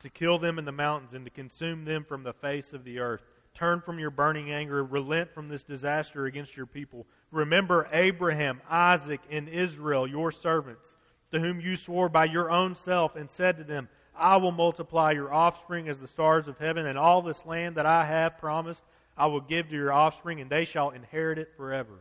To 0.00 0.08
kill 0.08 0.38
them 0.38 0.58
in 0.58 0.64
the 0.64 0.72
mountains 0.72 1.12
and 1.12 1.24
to 1.26 1.30
consume 1.30 1.84
them 1.84 2.04
from 2.04 2.22
the 2.22 2.32
face 2.32 2.72
of 2.72 2.84
the 2.84 3.00
earth. 3.00 3.22
Turn 3.52 3.80
from 3.80 3.98
your 3.98 4.10
burning 4.10 4.50
anger. 4.50 4.82
Relent 4.84 5.34
from 5.34 5.48
this 5.48 5.62
disaster 5.62 6.24
against 6.24 6.56
your 6.56 6.66
people. 6.66 7.06
Remember 7.30 7.88
Abraham, 7.92 8.60
Isaac, 8.68 9.20
and 9.30 9.48
Israel, 9.48 10.06
your 10.06 10.32
servants, 10.32 10.96
to 11.30 11.38
whom 11.38 11.60
you 11.60 11.76
swore 11.76 12.08
by 12.08 12.24
your 12.24 12.50
own 12.50 12.74
self 12.74 13.14
and 13.14 13.30
said 13.30 13.56
to 13.58 13.64
them, 13.64 13.88
I 14.16 14.36
will 14.36 14.52
multiply 14.52 15.12
your 15.12 15.32
offspring 15.32 15.88
as 15.88 15.98
the 15.98 16.08
stars 16.08 16.48
of 16.48 16.58
heaven, 16.58 16.86
and 16.86 16.98
all 16.98 17.22
this 17.22 17.46
land 17.46 17.76
that 17.76 17.86
I 17.86 18.04
have 18.04 18.38
promised 18.38 18.82
I 19.16 19.26
will 19.26 19.40
give 19.40 19.68
to 19.68 19.74
your 19.74 19.92
offspring, 19.92 20.40
and 20.40 20.50
they 20.50 20.64
shall 20.64 20.90
inherit 20.90 21.38
it 21.38 21.52
forever. 21.56 22.00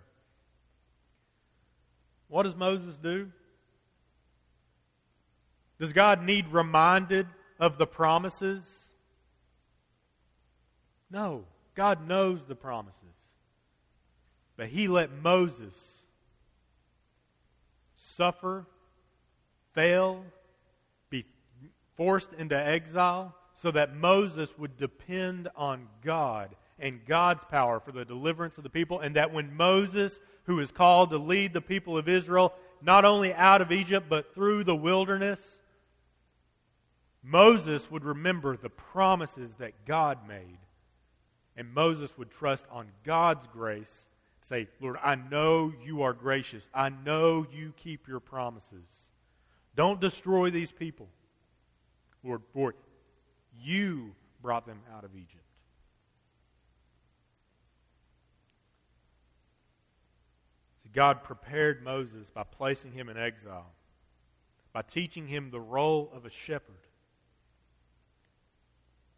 What 2.27 2.43
does 2.43 2.55
Moses 2.55 2.97
do? 2.97 3.31
Does 5.79 5.93
God 5.93 6.23
need 6.23 6.47
reminded 6.47 7.27
of 7.59 7.77
the 7.77 7.87
promises? 7.87 8.89
No, 11.11 11.45
God 11.75 12.07
knows 12.07 12.43
the 12.45 12.55
promises. 12.55 12.95
But 14.59 14.67
he 14.67 14.89
let 14.89 15.23
Moses 15.23 15.73
suffer, 17.95 18.65
fail, 19.73 20.25
be 21.09 21.23
forced 21.95 22.33
into 22.33 22.57
exile, 22.57 23.33
so 23.55 23.71
that 23.71 23.95
Moses 23.95 24.57
would 24.57 24.75
depend 24.75 25.47
on 25.55 25.87
God 26.03 26.57
and 26.77 27.05
God's 27.05 27.45
power 27.45 27.79
for 27.79 27.93
the 27.93 28.03
deliverance 28.03 28.57
of 28.57 28.65
the 28.65 28.69
people, 28.69 28.99
and 28.99 29.15
that 29.15 29.31
when 29.31 29.55
Moses, 29.55 30.19
who 30.43 30.59
is 30.59 30.71
called 30.71 31.11
to 31.11 31.17
lead 31.17 31.53
the 31.53 31.61
people 31.61 31.97
of 31.97 32.09
Israel, 32.09 32.53
not 32.81 33.05
only 33.05 33.33
out 33.33 33.61
of 33.61 33.71
Egypt, 33.71 34.07
but 34.09 34.35
through 34.35 34.65
the 34.65 34.75
wilderness, 34.75 35.39
Moses 37.23 37.89
would 37.89 38.03
remember 38.03 38.57
the 38.57 38.69
promises 38.69 39.55
that 39.55 39.85
God 39.85 40.27
made 40.27 40.57
and 41.55 41.73
Moses 41.73 42.17
would 42.17 42.31
trust 42.31 42.65
on 42.69 42.87
God's 43.05 43.47
grace, 43.47 44.09
Say, 44.41 44.67
Lord, 44.80 44.97
I 45.04 45.15
know 45.15 45.73
you 45.86 46.02
are 46.02 46.13
gracious. 46.13 46.67
I 46.73 46.89
know 46.89 47.45
you 47.52 47.73
keep 47.78 48.08
your 48.08 48.19
promises. 48.19 48.89
Don't 49.75 50.02
destroy 50.02 50.49
these 50.49 50.71
people. 50.71 51.08
Lord, 52.23 52.41
for 52.54 52.73
you 53.62 54.15
brought 54.41 54.65
them 54.65 54.80
out 54.95 55.04
of 55.04 55.15
Egypt. 55.15 55.43
See, 60.84 60.89
God 60.93 61.23
prepared 61.23 61.84
Moses 61.84 62.30
by 62.30 62.43
placing 62.43 62.93
him 62.93 63.10
in 63.10 63.17
exile, 63.17 63.71
by 64.73 64.82
teaching 64.82 65.28
him 65.28 65.52
the 65.52 65.60
role 65.60 66.12
of 66.13 66.25
a 66.25 66.30
shepherd. 66.30 66.75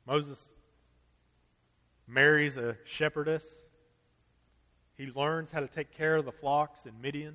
Moses 0.06 0.50
marries 2.08 2.58
a 2.58 2.76
shepherdess. 2.84 3.44
He 5.02 5.08
learns 5.16 5.52
how 5.52 5.62
to 5.62 5.68
take 5.68 5.98
care 5.98 6.16
of 6.18 6.26
the 6.26 6.32
flocks 6.32 6.86
in 6.86 7.02
Midian. 7.02 7.34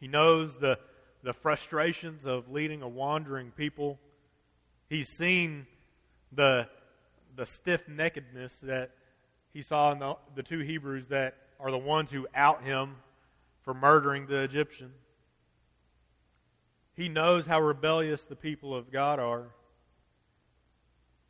He 0.00 0.08
knows 0.08 0.56
the, 0.56 0.76
the 1.22 1.32
frustrations 1.32 2.26
of 2.26 2.50
leading 2.50 2.82
a 2.82 2.88
wandering 2.88 3.52
people. 3.52 4.00
He's 4.88 5.06
seen 5.06 5.68
the, 6.32 6.66
the 7.36 7.46
stiff 7.46 7.86
neckedness 7.86 8.58
that 8.62 8.90
he 9.52 9.62
saw 9.62 9.92
in 9.92 10.00
the, 10.00 10.16
the 10.34 10.42
two 10.42 10.58
Hebrews 10.58 11.06
that 11.10 11.36
are 11.60 11.70
the 11.70 11.78
ones 11.78 12.10
who 12.10 12.26
out 12.34 12.64
him 12.64 12.96
for 13.62 13.72
murdering 13.72 14.26
the 14.26 14.40
Egyptian. 14.40 14.90
He 16.96 17.08
knows 17.08 17.46
how 17.46 17.60
rebellious 17.60 18.22
the 18.22 18.34
people 18.34 18.74
of 18.74 18.90
God 18.90 19.20
are. 19.20 19.44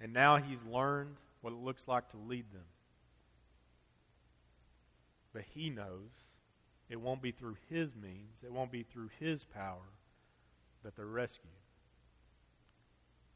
And 0.00 0.14
now 0.14 0.38
he's 0.38 0.64
learned 0.64 1.16
what 1.42 1.52
it 1.52 1.58
looks 1.58 1.86
like 1.86 2.08
to 2.12 2.16
lead 2.16 2.50
them. 2.50 2.64
But 5.34 5.42
he 5.52 5.68
knows 5.68 6.10
it 6.88 7.00
won't 7.00 7.20
be 7.20 7.32
through 7.32 7.56
his 7.68 7.94
means, 7.96 8.38
it 8.42 8.52
won't 8.52 8.72
be 8.72 8.84
through 8.84 9.10
his 9.18 9.44
power 9.44 9.92
that 10.84 10.96
they're 10.96 11.04
rescued. 11.04 11.48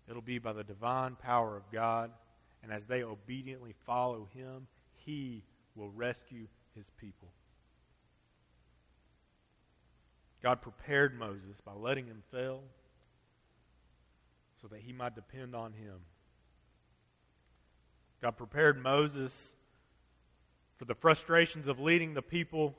It'll 0.09 0.23
be 0.23 0.39
by 0.39 0.53
the 0.53 0.65
divine 0.65 1.17
power 1.17 1.57
of 1.57 1.71
God, 1.71 2.11
and 2.63 2.73
as 2.73 2.87
they 2.87 3.03
obediently 3.03 3.75
follow 3.85 4.29
him, 4.33 4.69
he 5.05 5.43
will 5.75 5.91
rescue 5.91 6.47
his 6.75 6.87
people. 6.99 7.29
God 10.43 10.63
prepared 10.63 11.19
Moses 11.19 11.61
by 11.65 11.73
letting 11.73 12.07
him 12.07 12.23
fail 12.31 12.63
so 14.63 14.69
that 14.69 14.81
he 14.81 14.93
might 14.93 15.15
depend 15.15 15.55
on 15.55 15.73
him. 15.73 15.97
God 18.23 18.37
prepared 18.37 18.81
Moses 18.81 19.53
for 20.79 20.85
the 20.85 20.95
frustrations 20.95 21.69
of 21.69 21.81
leading 21.81 22.15
the 22.15 22.23
people 22.23 22.77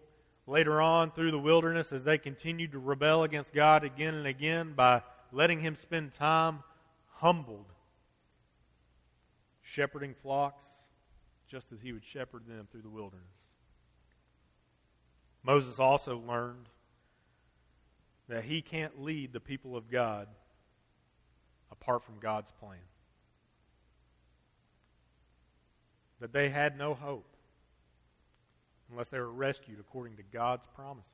later 0.48 0.82
on 0.82 1.12
through 1.12 1.32
the 1.32 1.40
wilderness 1.40 1.92
as 1.92 2.04
they 2.04 2.18
continued 2.18 2.72
to 2.72 2.80
rebel 2.80 3.24
against 3.24 3.54
God 3.54 3.84
again 3.84 4.16
and 4.16 4.26
again 4.26 4.74
by 4.74 5.04
letting 5.32 5.60
him 5.60 5.76
spend 5.76 6.14
time 6.14 6.64
humbled, 7.16 7.66
shepherding 9.62 10.16
flocks 10.22 10.64
just 11.48 11.72
as 11.72 11.82
he 11.82 11.92
would 11.92 12.06
shepherd 12.06 12.48
them 12.48 12.68
through 12.72 12.82
the 12.82 12.90
wilderness. 12.90 13.26
Moses 15.44 15.80
also 15.80 16.18
learned 16.18 16.70
that 18.28 18.46
he 18.46 18.62
can't 18.62 19.02
lead 19.02 19.34
the 19.34 19.40
people 19.40 19.76
of 19.76 19.90
God 19.90 20.28
apart 21.72 22.04
from 22.04 22.20
God's 22.20 22.52
plan. 22.60 22.78
That 26.20 26.34
they 26.34 26.50
had 26.50 26.78
no 26.78 26.94
hope 26.94 27.29
unless 28.92 29.10
they 29.10 29.20
were 29.20 29.32
rescued 29.32 29.80
according 29.80 30.18
to 30.18 30.24
God's 30.24 30.66
promises. 30.76 31.12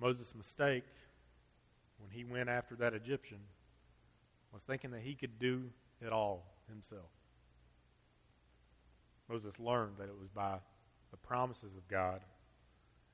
Moses' 0.00 0.34
mistake 0.34 0.84
when 1.98 2.10
he 2.10 2.24
went 2.24 2.48
after 2.48 2.74
that 2.76 2.92
Egyptian 2.92 3.38
was 4.52 4.62
thinking 4.62 4.90
that 4.90 5.00
he 5.00 5.14
could 5.14 5.38
do 5.38 5.62
it 6.04 6.12
all 6.12 6.44
himself. 6.68 7.10
Moses 9.28 9.58
learned 9.60 9.96
that 9.98 10.08
it 10.08 10.18
was 10.18 10.28
by 10.28 10.56
the 11.12 11.16
promises 11.16 11.76
of 11.76 11.86
God 11.88 12.20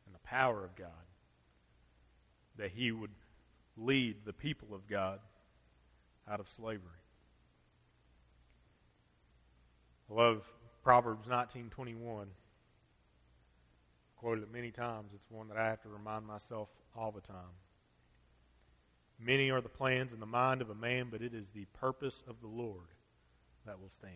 and 0.06 0.14
the 0.14 0.26
power 0.26 0.64
of 0.64 0.74
God 0.74 0.88
that 2.56 2.70
he 2.70 2.90
would 2.90 3.12
lead 3.76 4.16
the 4.24 4.32
people 4.32 4.68
of 4.74 4.88
God 4.88 5.20
out 6.28 6.40
of 6.40 6.48
slavery. 6.48 6.97
I 10.10 10.14
love 10.14 10.44
Proverbs 10.82 11.28
19:21. 11.28 12.28
Quoted 14.16 14.42
it 14.42 14.50
many 14.50 14.70
times. 14.70 15.12
It's 15.14 15.30
one 15.30 15.48
that 15.48 15.56
I 15.56 15.66
have 15.66 15.82
to 15.82 15.88
remind 15.88 16.26
myself 16.26 16.68
all 16.96 17.12
the 17.12 17.20
time. 17.20 17.54
Many 19.18 19.50
are 19.50 19.60
the 19.60 19.68
plans 19.68 20.12
in 20.12 20.20
the 20.20 20.26
mind 20.26 20.62
of 20.62 20.70
a 20.70 20.74
man, 20.74 21.08
but 21.10 21.22
it 21.22 21.34
is 21.34 21.48
the 21.50 21.66
purpose 21.66 22.22
of 22.26 22.40
the 22.40 22.46
Lord 22.46 22.86
that 23.66 23.80
will 23.80 23.90
stand. 23.90 24.14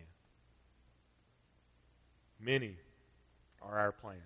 Many 2.39 2.77
are 3.61 3.79
our 3.79 3.91
plans. 3.91 4.21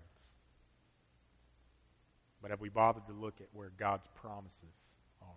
But 2.41 2.51
have 2.51 2.61
we 2.61 2.69
bothered 2.69 3.05
to 3.07 3.13
look 3.13 3.41
at 3.41 3.47
where 3.53 3.71
God's 3.77 4.07
promises 4.15 4.75
are? 5.21 5.27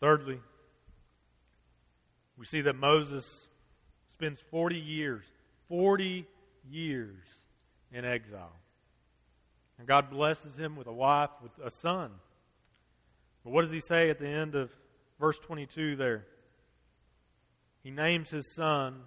Thirdly, 0.00 0.40
we 2.38 2.44
see 2.44 2.60
that 2.62 2.76
Moses 2.76 3.48
spends 4.06 4.40
40 4.50 4.76
years, 4.76 5.24
40 5.68 6.26
years 6.68 7.18
in 7.92 8.04
exile. 8.04 8.52
And 9.78 9.86
God 9.86 10.10
blesses 10.10 10.58
him 10.58 10.76
with 10.76 10.86
a 10.86 10.92
wife, 10.92 11.30
with 11.42 11.52
a 11.64 11.70
son. 11.70 12.10
But 13.44 13.52
what 13.52 13.62
does 13.62 13.70
he 13.70 13.80
say 13.80 14.10
at 14.10 14.18
the 14.18 14.28
end 14.28 14.54
of 14.54 14.70
verse 15.20 15.38
22 15.38 15.96
there? 15.96 16.26
He 17.82 17.90
names 17.90 18.30
his 18.30 18.54
son 18.54 19.02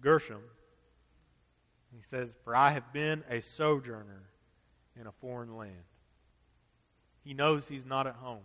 Gershom. 0.00 0.42
He 1.94 2.02
says, 2.02 2.34
For 2.44 2.54
I 2.54 2.72
have 2.72 2.92
been 2.92 3.24
a 3.30 3.40
sojourner 3.40 4.22
in 4.98 5.06
a 5.06 5.12
foreign 5.12 5.56
land. 5.56 5.84
He 7.24 7.34
knows 7.34 7.68
he's 7.68 7.86
not 7.86 8.06
at 8.06 8.14
home. 8.14 8.44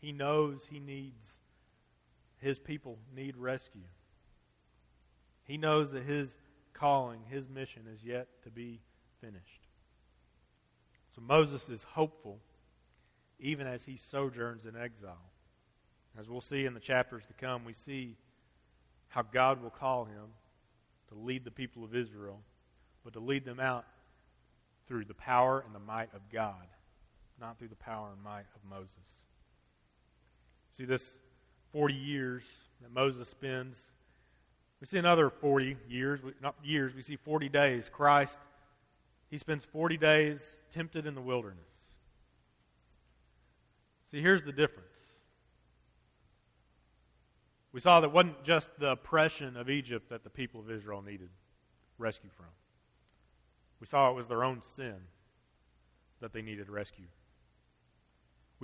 He 0.00 0.12
knows 0.12 0.66
he 0.70 0.80
needs, 0.80 1.33
his 2.44 2.58
people 2.58 2.98
need 3.16 3.38
rescue. 3.38 3.88
He 5.44 5.56
knows 5.56 5.92
that 5.92 6.02
his 6.02 6.36
calling, 6.74 7.20
his 7.30 7.48
mission 7.48 7.84
is 7.90 8.04
yet 8.04 8.28
to 8.42 8.50
be 8.50 8.82
finished. 9.18 9.62
So 11.14 11.22
Moses 11.22 11.70
is 11.70 11.82
hopeful 11.82 12.40
even 13.38 13.66
as 13.66 13.84
he 13.84 13.96
sojourns 13.96 14.66
in 14.66 14.76
exile. 14.76 15.30
As 16.18 16.28
we'll 16.28 16.42
see 16.42 16.66
in 16.66 16.74
the 16.74 16.80
chapters 16.80 17.24
to 17.26 17.32
come, 17.32 17.64
we 17.64 17.72
see 17.72 18.18
how 19.08 19.22
God 19.22 19.62
will 19.62 19.70
call 19.70 20.04
him 20.04 20.26
to 21.08 21.14
lead 21.14 21.46
the 21.46 21.50
people 21.50 21.82
of 21.82 21.94
Israel, 21.94 22.40
but 23.04 23.14
to 23.14 23.20
lead 23.20 23.46
them 23.46 23.58
out 23.58 23.86
through 24.86 25.06
the 25.06 25.14
power 25.14 25.64
and 25.64 25.74
the 25.74 25.80
might 25.80 26.12
of 26.14 26.20
God, 26.30 26.66
not 27.40 27.58
through 27.58 27.68
the 27.68 27.74
power 27.74 28.10
and 28.12 28.22
might 28.22 28.44
of 28.54 28.68
Moses. 28.68 29.08
See, 30.76 30.84
this 30.84 31.20
40 31.74 31.92
years 31.92 32.44
that 32.82 32.92
Moses 32.92 33.28
spends, 33.28 33.76
we 34.80 34.86
see 34.86 34.96
another 34.96 35.28
40 35.28 35.76
years, 35.88 36.20
not 36.40 36.54
years, 36.62 36.94
we 36.94 37.02
see 37.02 37.16
40 37.16 37.48
days. 37.48 37.90
Christ, 37.92 38.38
he 39.28 39.38
spends 39.38 39.64
40 39.64 39.96
days 39.96 40.40
tempted 40.72 41.04
in 41.04 41.16
the 41.16 41.20
wilderness. 41.20 41.58
See, 44.12 44.22
here's 44.22 44.44
the 44.44 44.52
difference. 44.52 44.86
We 47.72 47.80
saw 47.80 48.00
that 48.02 48.12
wasn't 48.12 48.44
just 48.44 48.68
the 48.78 48.92
oppression 48.92 49.56
of 49.56 49.68
Egypt 49.68 50.10
that 50.10 50.22
the 50.22 50.30
people 50.30 50.60
of 50.60 50.70
Israel 50.70 51.02
needed 51.02 51.30
rescue 51.98 52.30
from. 52.36 52.46
We 53.80 53.88
saw 53.88 54.10
it 54.10 54.14
was 54.14 54.28
their 54.28 54.44
own 54.44 54.62
sin 54.76 54.94
that 56.20 56.32
they 56.32 56.40
needed 56.40 56.68
rescue. 56.68 57.06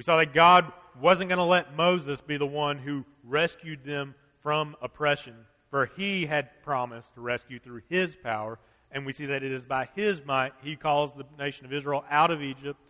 We 0.01 0.05
saw 0.05 0.17
that 0.17 0.33
God 0.33 0.73
wasn't 0.99 1.29
going 1.29 1.41
to 1.41 1.45
let 1.45 1.77
Moses 1.77 2.23
be 2.23 2.39
the 2.39 2.47
one 2.47 2.79
who 2.79 3.05
rescued 3.23 3.85
them 3.85 4.15
from 4.43 4.75
oppression, 4.81 5.35
for 5.69 5.91
he 5.95 6.25
had 6.25 6.63
promised 6.63 7.13
to 7.17 7.21
rescue 7.21 7.59
through 7.59 7.83
his 7.91 8.17
power. 8.17 8.59
And 8.91 9.05
we 9.05 9.13
see 9.13 9.27
that 9.27 9.43
it 9.43 9.53
is 9.53 9.67
by 9.67 9.91
his 9.95 10.25
might 10.25 10.55
he 10.63 10.75
calls 10.75 11.13
the 11.13 11.27
nation 11.39 11.67
of 11.67 11.75
Israel 11.75 12.03
out 12.11 12.31
of 12.31 12.41
Egypt 12.41 12.81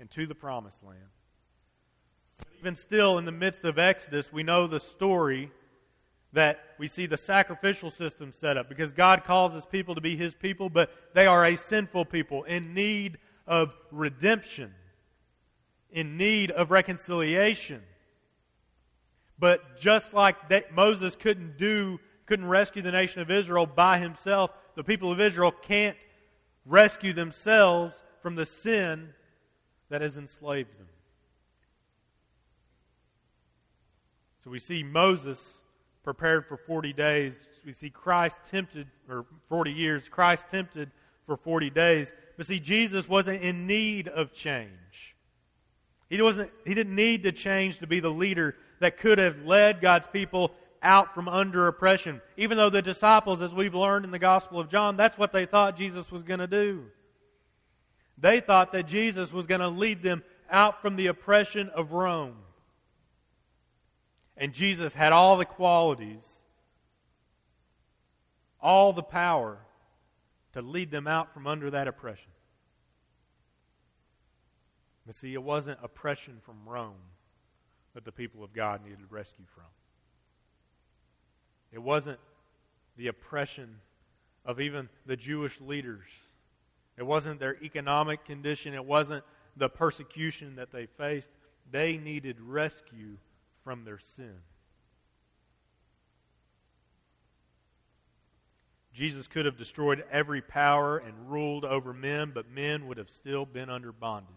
and 0.00 0.10
to 0.12 0.26
the 0.26 0.34
promised 0.34 0.82
land. 0.82 1.04
But 2.38 2.48
Even 2.60 2.76
still, 2.76 3.18
in 3.18 3.26
the 3.26 3.30
midst 3.30 3.64
of 3.64 3.78
Exodus, 3.78 4.32
we 4.32 4.42
know 4.42 4.66
the 4.66 4.80
story 4.80 5.50
that 6.32 6.60
we 6.78 6.88
see 6.88 7.04
the 7.04 7.18
sacrificial 7.18 7.90
system 7.90 8.32
set 8.32 8.56
up 8.56 8.70
because 8.70 8.94
God 8.94 9.24
calls 9.24 9.52
his 9.52 9.66
people 9.66 9.94
to 9.94 10.00
be 10.00 10.16
his 10.16 10.32
people, 10.32 10.70
but 10.70 10.90
they 11.12 11.26
are 11.26 11.44
a 11.44 11.56
sinful 11.56 12.06
people 12.06 12.44
in 12.44 12.72
need 12.72 13.18
of 13.46 13.74
redemption, 13.92 14.72
in 15.96 16.18
need 16.18 16.50
of 16.50 16.70
reconciliation. 16.70 17.82
But 19.38 19.80
just 19.80 20.12
like 20.12 20.50
that, 20.50 20.74
Moses 20.74 21.16
couldn't 21.16 21.56
do, 21.56 21.98
couldn't 22.26 22.46
rescue 22.46 22.82
the 22.82 22.92
nation 22.92 23.22
of 23.22 23.30
Israel 23.30 23.64
by 23.64 23.98
himself, 23.98 24.50
the 24.74 24.84
people 24.84 25.10
of 25.10 25.20
Israel 25.20 25.50
can't 25.50 25.96
rescue 26.66 27.14
themselves 27.14 28.04
from 28.20 28.34
the 28.34 28.44
sin 28.44 29.08
that 29.88 30.02
has 30.02 30.18
enslaved 30.18 30.78
them. 30.78 30.88
So 34.44 34.50
we 34.50 34.58
see 34.58 34.82
Moses 34.82 35.40
prepared 36.02 36.44
for 36.44 36.58
40 36.58 36.92
days. 36.92 37.34
We 37.64 37.72
see 37.72 37.88
Christ 37.88 38.40
tempted, 38.50 38.86
or 39.08 39.24
40 39.48 39.72
years, 39.72 40.10
Christ 40.10 40.44
tempted 40.50 40.90
for 41.24 41.38
40 41.38 41.70
days. 41.70 42.12
But 42.36 42.46
see, 42.46 42.60
Jesus 42.60 43.08
wasn't 43.08 43.40
in 43.40 43.66
need 43.66 44.08
of 44.08 44.34
change. 44.34 45.15
He, 46.08 46.20
wasn't, 46.22 46.50
he 46.64 46.74
didn't 46.74 46.94
need 46.94 47.24
to 47.24 47.32
change 47.32 47.78
to 47.78 47.86
be 47.86 48.00
the 48.00 48.10
leader 48.10 48.54
that 48.80 48.98
could 48.98 49.18
have 49.18 49.42
led 49.44 49.80
God's 49.80 50.06
people 50.06 50.52
out 50.82 51.14
from 51.14 51.28
under 51.28 51.66
oppression. 51.66 52.20
Even 52.36 52.56
though 52.56 52.70
the 52.70 52.82
disciples, 52.82 53.42
as 53.42 53.52
we've 53.52 53.74
learned 53.74 54.04
in 54.04 54.12
the 54.12 54.18
Gospel 54.18 54.60
of 54.60 54.68
John, 54.68 54.96
that's 54.96 55.18
what 55.18 55.32
they 55.32 55.46
thought 55.46 55.76
Jesus 55.76 56.10
was 56.12 56.22
going 56.22 56.40
to 56.40 56.46
do. 56.46 56.84
They 58.18 58.40
thought 58.40 58.72
that 58.72 58.86
Jesus 58.86 59.32
was 59.32 59.46
going 59.46 59.60
to 59.60 59.68
lead 59.68 60.02
them 60.02 60.22
out 60.50 60.80
from 60.80 60.96
the 60.96 61.08
oppression 61.08 61.70
of 61.70 61.92
Rome. 61.92 62.36
And 64.36 64.52
Jesus 64.52 64.94
had 64.94 65.12
all 65.12 65.36
the 65.36 65.44
qualities, 65.44 66.22
all 68.60 68.92
the 68.92 69.02
power 69.02 69.58
to 70.52 70.62
lead 70.62 70.90
them 70.90 71.06
out 71.06 71.34
from 71.34 71.46
under 71.46 71.70
that 71.70 71.88
oppression. 71.88 72.30
But 75.06 75.16
see, 75.16 75.34
it 75.34 75.42
wasn't 75.42 75.78
oppression 75.82 76.38
from 76.44 76.56
Rome 76.66 76.94
that 77.94 78.04
the 78.04 78.12
people 78.12 78.42
of 78.42 78.52
God 78.52 78.82
needed 78.84 78.98
rescue 79.10 79.44
from. 79.54 79.64
It 81.72 81.78
wasn't 81.78 82.18
the 82.96 83.08
oppression 83.08 83.76
of 84.44 84.60
even 84.60 84.88
the 85.06 85.16
Jewish 85.16 85.60
leaders. 85.60 86.06
It 86.96 87.04
wasn't 87.04 87.40
their 87.40 87.62
economic 87.62 88.24
condition. 88.24 88.74
It 88.74 88.84
wasn't 88.84 89.24
the 89.56 89.68
persecution 89.68 90.56
that 90.56 90.72
they 90.72 90.86
faced. 90.86 91.28
They 91.70 91.96
needed 91.96 92.40
rescue 92.40 93.18
from 93.64 93.84
their 93.84 93.98
sin. 93.98 94.36
Jesus 98.92 99.26
could 99.26 99.44
have 99.44 99.58
destroyed 99.58 100.04
every 100.10 100.40
power 100.40 100.96
and 100.96 101.30
ruled 101.30 101.66
over 101.66 101.92
men, 101.92 102.32
but 102.34 102.48
men 102.50 102.86
would 102.86 102.96
have 102.96 103.10
still 103.10 103.44
been 103.44 103.68
under 103.68 103.92
bondage. 103.92 104.30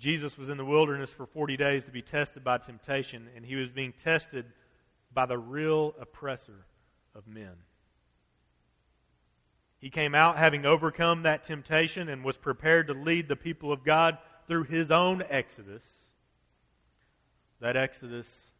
Jesus 0.00 0.38
was 0.38 0.48
in 0.48 0.56
the 0.56 0.64
wilderness 0.64 1.10
for 1.10 1.26
40 1.26 1.58
days 1.58 1.84
to 1.84 1.90
be 1.90 2.00
tested 2.00 2.42
by 2.42 2.56
temptation, 2.56 3.28
and 3.36 3.44
he 3.44 3.54
was 3.54 3.68
being 3.68 3.92
tested 3.92 4.46
by 5.12 5.26
the 5.26 5.36
real 5.36 5.94
oppressor 6.00 6.64
of 7.14 7.28
men. 7.28 7.52
He 9.78 9.90
came 9.90 10.14
out 10.14 10.38
having 10.38 10.64
overcome 10.64 11.24
that 11.24 11.44
temptation 11.44 12.08
and 12.08 12.24
was 12.24 12.38
prepared 12.38 12.86
to 12.86 12.94
lead 12.94 13.28
the 13.28 13.36
people 13.36 13.72
of 13.72 13.84
God 13.84 14.16
through 14.48 14.64
his 14.64 14.90
own 14.90 15.22
exodus. 15.28 15.84
That 17.60 17.76
exodus 17.76 18.52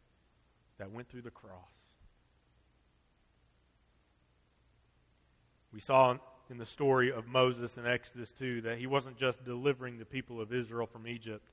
that 0.76 0.90
went 0.90 1.08
through 1.08 1.22
the 1.22 1.30
cross. 1.30 1.54
We 5.72 5.80
saw 5.80 6.18
in 6.50 6.58
the 6.58 6.66
story 6.66 7.12
of 7.12 7.28
Moses 7.28 7.76
in 7.76 7.86
Exodus 7.86 8.32
2 8.32 8.62
that 8.62 8.78
he 8.78 8.86
wasn't 8.86 9.16
just 9.16 9.44
delivering 9.44 9.98
the 9.98 10.04
people 10.04 10.40
of 10.40 10.52
Israel 10.52 10.86
from 10.86 11.06
Egypt, 11.06 11.48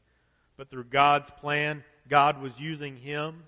but 0.57 0.69
through 0.71 0.85
God's 0.85 1.29
plan, 1.29 1.83
God 2.09 2.41
was 2.41 2.59
using 2.59 2.97
him 2.97 3.43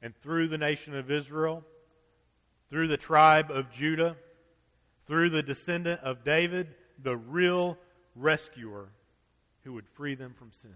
and 0.00 0.16
through 0.22 0.48
the 0.48 0.56
nation 0.56 0.96
of 0.96 1.10
Israel, 1.10 1.64
through 2.70 2.88
the 2.88 2.96
tribe 2.96 3.50
of 3.50 3.70
Judah, 3.70 4.16
through 5.06 5.30
the 5.30 5.42
descendant 5.42 6.00
of 6.00 6.24
David, 6.24 6.68
the 7.02 7.16
real 7.16 7.76
rescuer 8.16 8.88
who 9.64 9.74
would 9.74 9.86
free 9.86 10.14
them 10.14 10.32
from 10.32 10.50
sin. 10.50 10.74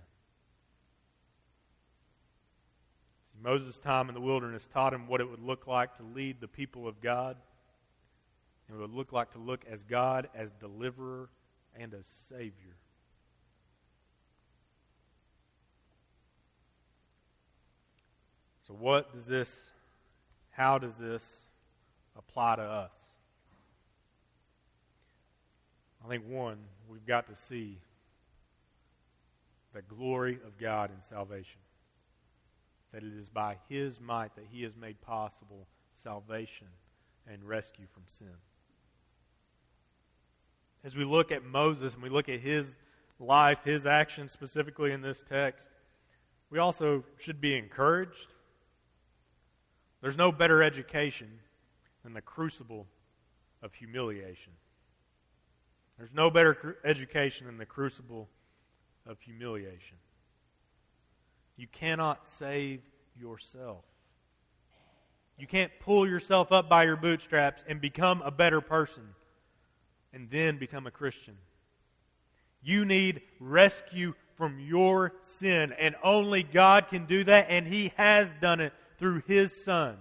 Moses' 3.42 3.78
time 3.78 4.08
in 4.08 4.14
the 4.14 4.20
wilderness 4.20 4.68
taught 4.72 4.94
him 4.94 5.08
what 5.08 5.20
it 5.20 5.28
would 5.28 5.42
look 5.42 5.66
like 5.66 5.96
to 5.96 6.02
lead 6.02 6.40
the 6.40 6.46
people 6.46 6.86
of 6.86 7.00
God 7.00 7.36
and 8.68 8.76
what 8.76 8.84
it 8.84 8.88
would 8.88 8.96
look 8.96 9.12
like 9.12 9.32
to 9.32 9.38
look 9.38 9.64
as 9.70 9.82
God 9.84 10.28
as 10.34 10.50
deliverer 10.52 11.28
and 11.78 11.92
as 11.94 12.04
Savior. 12.28 12.76
So, 18.66 18.74
what 18.74 19.12
does 19.12 19.26
this, 19.26 19.54
how 20.50 20.78
does 20.78 20.94
this 20.96 21.40
apply 22.16 22.56
to 22.56 22.62
us? 22.62 22.92
I 26.04 26.08
think 26.08 26.24
one, 26.28 26.58
we've 26.88 27.06
got 27.06 27.28
to 27.28 27.36
see 27.36 27.78
the 29.74 29.82
glory 29.82 30.38
of 30.46 30.58
God 30.58 30.90
in 30.90 31.02
salvation. 31.02 31.60
That 32.92 33.02
it 33.02 33.12
is 33.18 33.28
by 33.28 33.56
His 33.68 34.00
might 34.00 34.34
that 34.36 34.44
He 34.50 34.62
has 34.62 34.76
made 34.76 35.00
possible 35.00 35.66
salvation 36.02 36.68
and 37.30 37.42
rescue 37.44 37.86
from 37.92 38.02
sin 38.06 38.36
as 40.84 40.96
we 40.96 41.04
look 41.04 41.30
at 41.30 41.44
Moses 41.44 41.94
and 41.94 42.02
we 42.02 42.08
look 42.08 42.28
at 42.28 42.40
his 42.40 42.76
life, 43.18 43.58
his 43.64 43.86
actions 43.86 44.32
specifically 44.32 44.92
in 44.92 45.00
this 45.00 45.22
text, 45.28 45.68
we 46.50 46.58
also 46.58 47.04
should 47.18 47.40
be 47.40 47.56
encouraged. 47.56 48.28
There's 50.00 50.16
no 50.16 50.32
better 50.32 50.62
education 50.62 51.38
than 52.02 52.12
the 52.12 52.20
crucible 52.20 52.86
of 53.62 53.72
humiliation. 53.74 54.52
There's 55.98 56.12
no 56.12 56.30
better 56.30 56.78
education 56.84 57.46
than 57.46 57.58
the 57.58 57.66
crucible 57.66 58.28
of 59.06 59.20
humiliation. 59.20 59.98
You 61.56 61.68
cannot 61.68 62.26
save 62.26 62.80
yourself. 63.16 63.84
You 65.38 65.46
can't 65.46 65.70
pull 65.80 66.08
yourself 66.08 66.50
up 66.50 66.68
by 66.68 66.84
your 66.84 66.96
bootstraps 66.96 67.64
and 67.68 67.80
become 67.80 68.20
a 68.22 68.30
better 68.30 68.60
person 68.60 69.14
and 70.12 70.30
then 70.30 70.58
become 70.58 70.86
a 70.86 70.90
Christian. 70.90 71.36
You 72.62 72.84
need 72.84 73.22
rescue 73.40 74.14
from 74.36 74.60
your 74.60 75.12
sin, 75.22 75.72
and 75.78 75.94
only 76.02 76.42
God 76.42 76.88
can 76.88 77.06
do 77.06 77.24
that, 77.24 77.46
and 77.48 77.66
He 77.66 77.92
has 77.96 78.32
done 78.40 78.60
it 78.60 78.72
through 78.98 79.22
His 79.26 79.64
Son. 79.64 79.96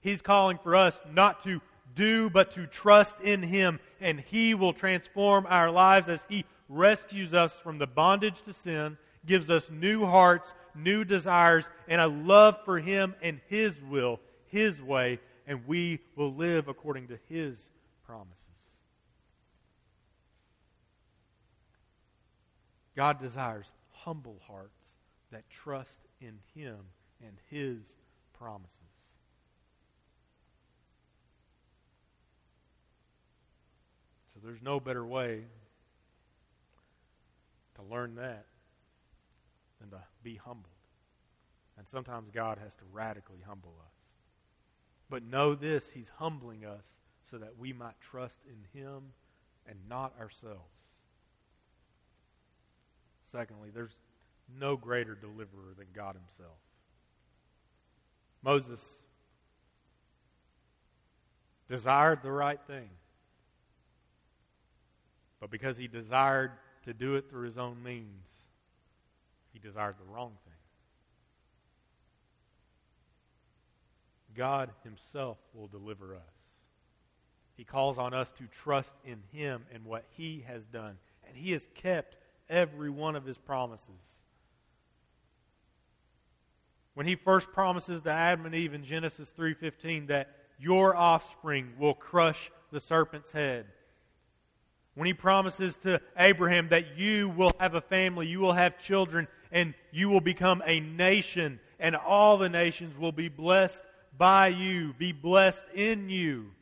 He's 0.00 0.22
calling 0.22 0.58
for 0.62 0.76
us 0.76 0.98
not 1.10 1.44
to 1.44 1.60
do, 1.94 2.30
but 2.30 2.52
to 2.52 2.66
trust 2.66 3.20
in 3.20 3.42
Him, 3.42 3.80
and 4.00 4.20
He 4.20 4.54
will 4.54 4.72
transform 4.72 5.46
our 5.48 5.70
lives 5.70 6.08
as 6.08 6.24
He 6.28 6.44
rescues 6.68 7.34
us 7.34 7.52
from 7.52 7.78
the 7.78 7.86
bondage 7.86 8.42
to 8.42 8.52
sin, 8.52 8.96
gives 9.26 9.50
us 9.50 9.70
new 9.70 10.04
hearts, 10.04 10.54
new 10.74 11.04
desires, 11.04 11.68
and 11.88 12.00
a 12.00 12.06
love 12.06 12.58
for 12.64 12.78
Him 12.78 13.14
and 13.22 13.40
His 13.48 13.74
will, 13.82 14.20
His 14.46 14.80
way, 14.80 15.20
and 15.46 15.66
we 15.66 16.00
will 16.16 16.34
live 16.34 16.68
according 16.68 17.08
to 17.08 17.18
His 17.28 17.68
promises. 18.06 18.51
God 22.96 23.20
desires 23.20 23.72
humble 23.92 24.40
hearts 24.46 24.80
that 25.30 25.48
trust 25.48 26.00
in 26.20 26.38
Him 26.54 26.76
and 27.22 27.36
His 27.50 27.78
promises. 28.38 28.78
So 34.32 34.40
there's 34.42 34.62
no 34.62 34.80
better 34.80 35.06
way 35.06 35.44
to 37.76 37.82
learn 37.82 38.14
that 38.16 38.46
than 39.80 39.90
to 39.90 39.98
be 40.22 40.36
humbled. 40.36 40.66
And 41.78 41.88
sometimes 41.88 42.30
God 42.30 42.58
has 42.62 42.74
to 42.76 42.84
radically 42.92 43.40
humble 43.46 43.74
us. 43.84 43.94
But 45.08 45.22
know 45.22 45.54
this 45.54 45.90
He's 45.92 46.10
humbling 46.16 46.64
us 46.64 46.84
so 47.30 47.38
that 47.38 47.58
we 47.58 47.72
might 47.72 48.00
trust 48.00 48.38
in 48.46 48.80
Him 48.80 49.12
and 49.66 49.78
not 49.88 50.12
ourselves. 50.20 50.71
Secondly, 53.32 53.70
there's 53.74 53.96
no 54.60 54.76
greater 54.76 55.14
deliverer 55.14 55.74
than 55.76 55.86
God 55.94 56.14
Himself. 56.14 56.58
Moses 58.42 58.80
desired 61.68 62.22
the 62.22 62.30
right 62.30 62.60
thing, 62.66 62.90
but 65.40 65.50
because 65.50 65.76
he 65.76 65.88
desired 65.88 66.52
to 66.84 66.92
do 66.92 67.14
it 67.14 67.30
through 67.30 67.46
his 67.46 67.56
own 67.56 67.82
means, 67.82 68.26
he 69.52 69.58
desired 69.58 69.94
the 69.98 70.12
wrong 70.12 70.32
thing. 70.44 70.52
God 74.36 74.70
Himself 74.82 75.38
will 75.54 75.66
deliver 75.66 76.14
us. 76.14 76.22
He 77.56 77.64
calls 77.64 77.98
on 77.98 78.14
us 78.14 78.32
to 78.32 78.44
trust 78.46 78.94
in 79.04 79.22
Him 79.32 79.64
and 79.72 79.84
what 79.84 80.04
He 80.16 80.44
has 80.46 80.64
done. 80.64 80.96
And 81.26 81.36
He 81.36 81.52
has 81.52 81.68
kept 81.74 82.16
every 82.52 82.90
one 82.90 83.16
of 83.16 83.24
his 83.24 83.38
promises. 83.38 83.88
When 86.94 87.06
he 87.06 87.16
first 87.16 87.50
promises 87.52 88.02
to 88.02 88.10
Adam 88.10 88.44
and 88.44 88.54
Eve 88.54 88.74
in 88.74 88.84
Genesis 88.84 89.32
3:15 89.32 90.06
that 90.08 90.36
your 90.58 90.94
offspring 90.94 91.74
will 91.78 91.94
crush 91.94 92.50
the 92.70 92.80
serpent's 92.80 93.32
head. 93.32 93.66
When 94.94 95.06
he 95.06 95.14
promises 95.14 95.76
to 95.78 96.02
Abraham 96.18 96.68
that 96.68 96.98
you 96.98 97.30
will 97.30 97.52
have 97.58 97.74
a 97.74 97.80
family, 97.80 98.26
you 98.26 98.40
will 98.40 98.52
have 98.52 98.78
children, 98.78 99.26
and 99.50 99.74
you 99.90 100.10
will 100.10 100.20
become 100.20 100.62
a 100.66 100.80
nation, 100.80 101.60
and 101.78 101.96
all 101.96 102.36
the 102.36 102.50
nations 102.50 102.96
will 102.96 103.12
be 103.12 103.28
blessed 103.28 103.82
by 104.16 104.48
you, 104.48 104.92
be 104.92 105.12
blessed 105.12 105.64
in 105.74 106.10
you. 106.10 106.52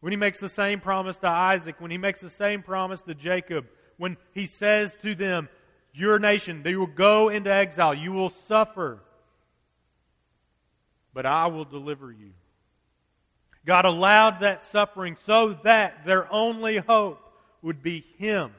When 0.00 0.12
he 0.12 0.16
makes 0.16 0.38
the 0.38 0.50
same 0.50 0.80
promise 0.80 1.18
to 1.18 1.28
Isaac, 1.28 1.80
when 1.80 1.90
he 1.90 1.98
makes 1.98 2.20
the 2.20 2.30
same 2.30 2.62
promise 2.62 3.00
to 3.02 3.14
Jacob, 3.14 3.66
when 4.00 4.16
he 4.32 4.46
says 4.46 4.96
to 5.02 5.14
them, 5.14 5.50
Your 5.92 6.18
nation, 6.18 6.62
they 6.62 6.74
will 6.74 6.86
go 6.86 7.28
into 7.28 7.52
exile, 7.52 7.92
you 7.92 8.12
will 8.12 8.30
suffer, 8.30 8.98
but 11.12 11.26
I 11.26 11.48
will 11.48 11.66
deliver 11.66 12.10
you. 12.10 12.30
God 13.66 13.84
allowed 13.84 14.40
that 14.40 14.62
suffering 14.62 15.16
so 15.20 15.52
that 15.64 16.06
their 16.06 16.32
only 16.32 16.78
hope 16.78 17.20
would 17.60 17.82
be 17.82 18.06
Him 18.16 18.52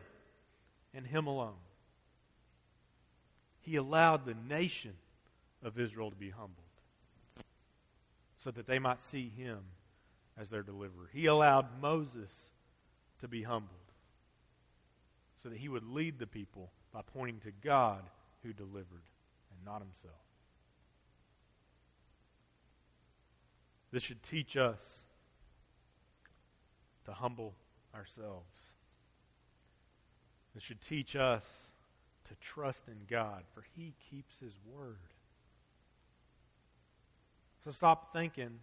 and 0.94 1.08
Him 1.08 1.26
alone. 1.26 1.58
He 3.62 3.78
allowed 3.78 4.28
the 4.28 4.36
nation 4.48 4.94
of 5.64 5.80
Israel 5.80 6.12
to 6.12 6.16
be 6.16 6.30
humbled 6.30 6.58
so 8.44 8.52
that 8.52 8.68
they 8.68 8.78
might 8.78 9.02
see 9.02 9.32
Him 9.36 9.58
as 10.38 10.50
their 10.50 10.62
deliverer. 10.62 11.10
He 11.12 11.26
allowed 11.26 11.82
Moses 11.82 12.30
to 13.22 13.28
be 13.28 13.42
humbled 13.42 13.81
so 15.42 15.50
that 15.50 15.58
he 15.58 15.70
would 15.70 15.84
lead 15.84 16.20
the 16.20 16.28
people 16.28 16.72
by 16.94 17.02
pointing 17.02 17.40
to 17.42 17.52
God 17.64 18.04
who 18.44 18.54
delivered 18.54 19.04
and 19.52 19.66
not 19.66 19.82
himself. 19.82 20.22
This 23.92 24.04
should 24.04 24.24
teach 24.24 24.56
us 24.56 25.06
to 27.06 27.14
humble 27.14 27.54
ourselves. 27.94 28.60
This 30.54 30.64
should 30.64 30.82
teach 30.82 31.16
us 31.16 31.44
to 32.30 32.36
trust 32.36 32.88
in 32.88 32.98
God, 33.10 33.44
for 33.54 33.64
He 33.76 33.94
keeps 34.10 34.40
His 34.40 34.54
word. 34.66 34.98
So 37.64 37.72
stop 37.72 38.14
thinking 38.14 38.60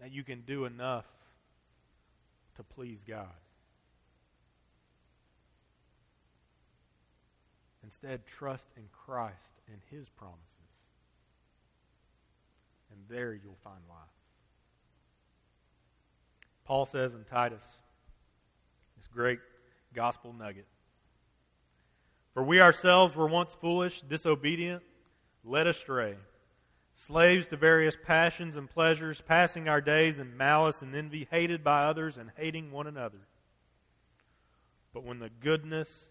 that 0.00 0.12
you 0.12 0.24
can 0.24 0.42
do 0.42 0.64
enough 0.64 1.06
to 2.56 2.62
please 2.62 2.98
God. 3.06 3.28
Instead, 7.84 8.26
trust 8.26 8.66
in 8.76 8.84
Christ 8.92 9.60
and 9.68 9.78
His 9.90 10.08
promises. 10.08 10.38
And 12.90 13.00
there 13.08 13.32
you'll 13.32 13.58
find 13.64 13.80
life. 13.88 13.98
Paul 16.64 16.86
says 16.86 17.14
in 17.14 17.24
Titus, 17.24 17.80
this 18.96 19.08
great 19.08 19.40
gospel 19.94 20.32
nugget 20.32 20.66
For 22.34 22.42
we 22.42 22.60
ourselves 22.60 23.16
were 23.16 23.26
once 23.26 23.54
foolish, 23.60 24.02
disobedient, 24.02 24.82
led 25.44 25.66
astray, 25.66 26.14
slaves 26.94 27.48
to 27.48 27.56
various 27.56 27.96
passions 28.00 28.56
and 28.56 28.70
pleasures, 28.70 29.20
passing 29.20 29.68
our 29.68 29.80
days 29.80 30.20
in 30.20 30.36
malice 30.36 30.82
and 30.82 30.94
envy, 30.94 31.26
hated 31.30 31.64
by 31.64 31.84
others 31.84 32.16
and 32.16 32.30
hating 32.36 32.70
one 32.70 32.86
another. 32.86 33.26
But 34.94 35.04
when 35.04 35.18
the 35.18 35.30
goodness 35.30 36.10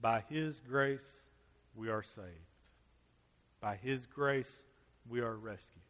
By 0.00 0.22
his 0.28 0.60
grace, 0.60 1.26
we 1.74 1.88
are 1.88 2.02
saved. 2.02 2.26
By 3.60 3.76
his 3.76 4.06
grace, 4.06 4.62
we 5.08 5.20
are 5.20 5.36
rescued. 5.36 5.82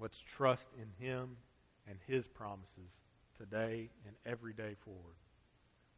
Let's 0.00 0.18
trust 0.18 0.68
in 0.76 1.06
Him 1.06 1.36
and 1.88 1.98
His 2.06 2.26
promises 2.26 2.90
today 3.38 3.90
and 4.06 4.14
every 4.26 4.52
day 4.52 4.74
forward. 4.84 5.16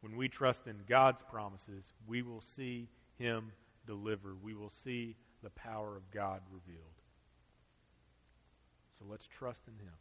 When 0.01 0.15
we 0.15 0.27
trust 0.27 0.67
in 0.67 0.75
God's 0.87 1.23
promises, 1.23 1.93
we 2.05 2.21
will 2.21 2.41
see 2.41 2.87
Him 3.17 3.51
deliver. 3.85 4.35
We 4.41 4.53
will 4.53 4.69
see 4.69 5.15
the 5.43 5.49
power 5.51 5.95
of 5.95 6.09
God 6.11 6.41
revealed. 6.51 6.83
So 8.97 9.05
let's 9.09 9.27
trust 9.27 9.61
in 9.67 9.73
Him 9.73 9.93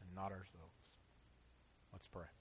and 0.00 0.14
not 0.14 0.30
ourselves. 0.32 0.94
Let's 1.92 2.06
pray. 2.06 2.37